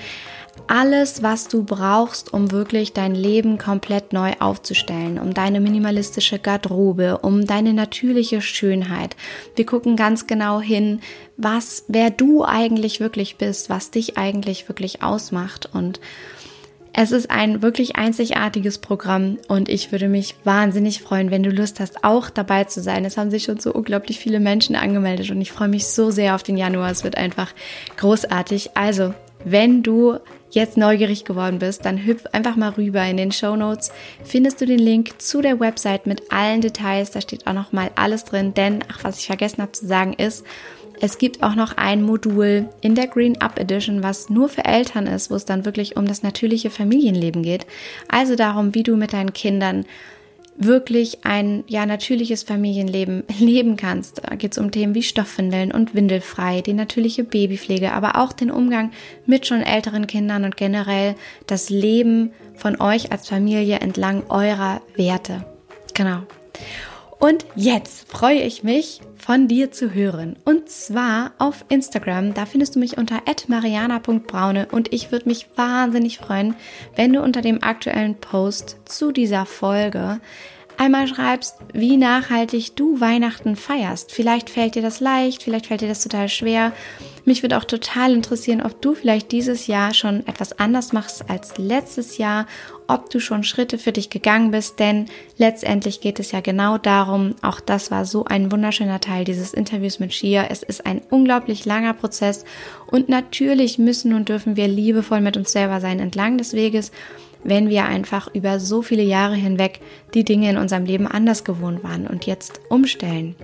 [0.66, 7.18] alles, was du brauchst, um wirklich dein Leben komplett neu aufzustellen, um deine minimalistische Garderobe,
[7.18, 9.16] um deine natürliche Schönheit.
[9.56, 11.00] Wir gucken ganz genau hin,
[11.36, 16.00] was, wer du eigentlich wirklich bist, was dich eigentlich wirklich ausmacht und
[16.96, 21.80] es ist ein wirklich einzigartiges Programm und ich würde mich wahnsinnig freuen, wenn du Lust
[21.80, 23.04] hast, auch dabei zu sein.
[23.04, 26.36] Es haben sich schon so unglaublich viele Menschen angemeldet und ich freue mich so sehr
[26.36, 26.92] auf den Januar.
[26.92, 27.52] Es wird einfach
[27.96, 28.76] großartig.
[28.76, 29.12] Also,
[29.44, 30.18] wenn du
[30.54, 33.04] jetzt neugierig geworden bist, dann hüpf einfach mal rüber.
[33.04, 33.92] In den Show Notes
[34.24, 37.10] findest du den Link zu der Website mit allen Details.
[37.10, 38.54] Da steht auch noch mal alles drin.
[38.54, 40.44] Denn, ach, was ich vergessen habe zu sagen ist,
[41.00, 45.06] es gibt auch noch ein Modul in der Green Up Edition, was nur für Eltern
[45.06, 47.66] ist, wo es dann wirklich um das natürliche Familienleben geht.
[48.08, 49.84] Also darum, wie du mit deinen Kindern
[50.56, 54.22] wirklich ein ja natürliches Familienleben leben kannst.
[54.24, 58.50] Da geht es um Themen wie Stoffwindeln und Windelfrei, die natürliche Babypflege, aber auch den
[58.50, 58.92] Umgang
[59.26, 65.44] mit schon älteren Kindern und generell das Leben von euch als Familie entlang eurer Werte.
[65.94, 66.20] Genau.
[67.18, 70.36] Und jetzt freue ich mich, von dir zu hören.
[70.44, 72.34] Und zwar auf Instagram.
[72.34, 76.54] Da findest du mich unter mariana.braune und ich würde mich wahnsinnig freuen,
[76.94, 80.20] wenn du unter dem aktuellen Post zu dieser Folge
[80.76, 84.12] einmal schreibst, wie nachhaltig du Weihnachten feierst.
[84.12, 86.72] Vielleicht fällt dir das leicht, vielleicht fällt dir das total schwer.
[87.24, 91.56] Mich würde auch total interessieren, ob du vielleicht dieses Jahr schon etwas anders machst als
[91.56, 92.46] letztes Jahr,
[92.86, 95.06] ob du schon Schritte für dich gegangen bist, denn
[95.38, 100.00] letztendlich geht es ja genau darum, auch das war so ein wunderschöner Teil dieses Interviews
[100.00, 100.46] mit Shia.
[100.50, 102.44] Es ist ein unglaublich langer Prozess
[102.86, 106.92] und natürlich müssen und dürfen wir liebevoll mit uns selber sein entlang des Weges
[107.44, 109.80] wenn wir einfach über so viele Jahre hinweg
[110.14, 113.36] die Dinge in unserem Leben anders gewohnt waren und jetzt umstellen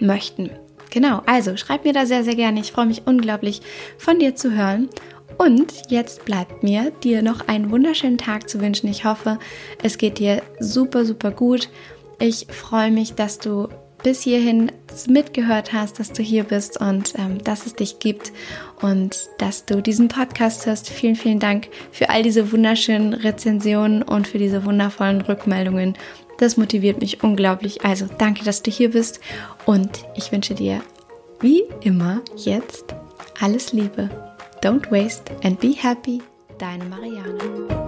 [0.00, 0.50] möchten.
[0.90, 2.60] Genau, also schreib mir da sehr, sehr gerne.
[2.60, 3.62] Ich freue mich unglaublich
[3.98, 4.88] von dir zu hören.
[5.36, 8.88] Und jetzt bleibt mir, dir noch einen wunderschönen Tag zu wünschen.
[8.88, 9.38] Ich hoffe,
[9.82, 11.68] es geht dir super, super gut.
[12.20, 13.68] Ich freue mich, dass du
[14.04, 14.70] bis hierhin
[15.08, 18.32] mitgehört hast, dass du hier bist und ähm, dass es dich gibt
[18.80, 20.88] und dass du diesen Podcast hörst.
[20.88, 25.94] Vielen, vielen Dank für all diese wunderschönen Rezensionen und für diese wundervollen Rückmeldungen.
[26.38, 27.84] Das motiviert mich unglaublich.
[27.84, 29.20] Also danke, dass du hier bist
[29.66, 30.82] und ich wünsche dir
[31.40, 32.94] wie immer jetzt
[33.40, 34.10] alles Liebe.
[34.62, 36.22] Don't waste and be happy.
[36.58, 37.83] Deine Marianne.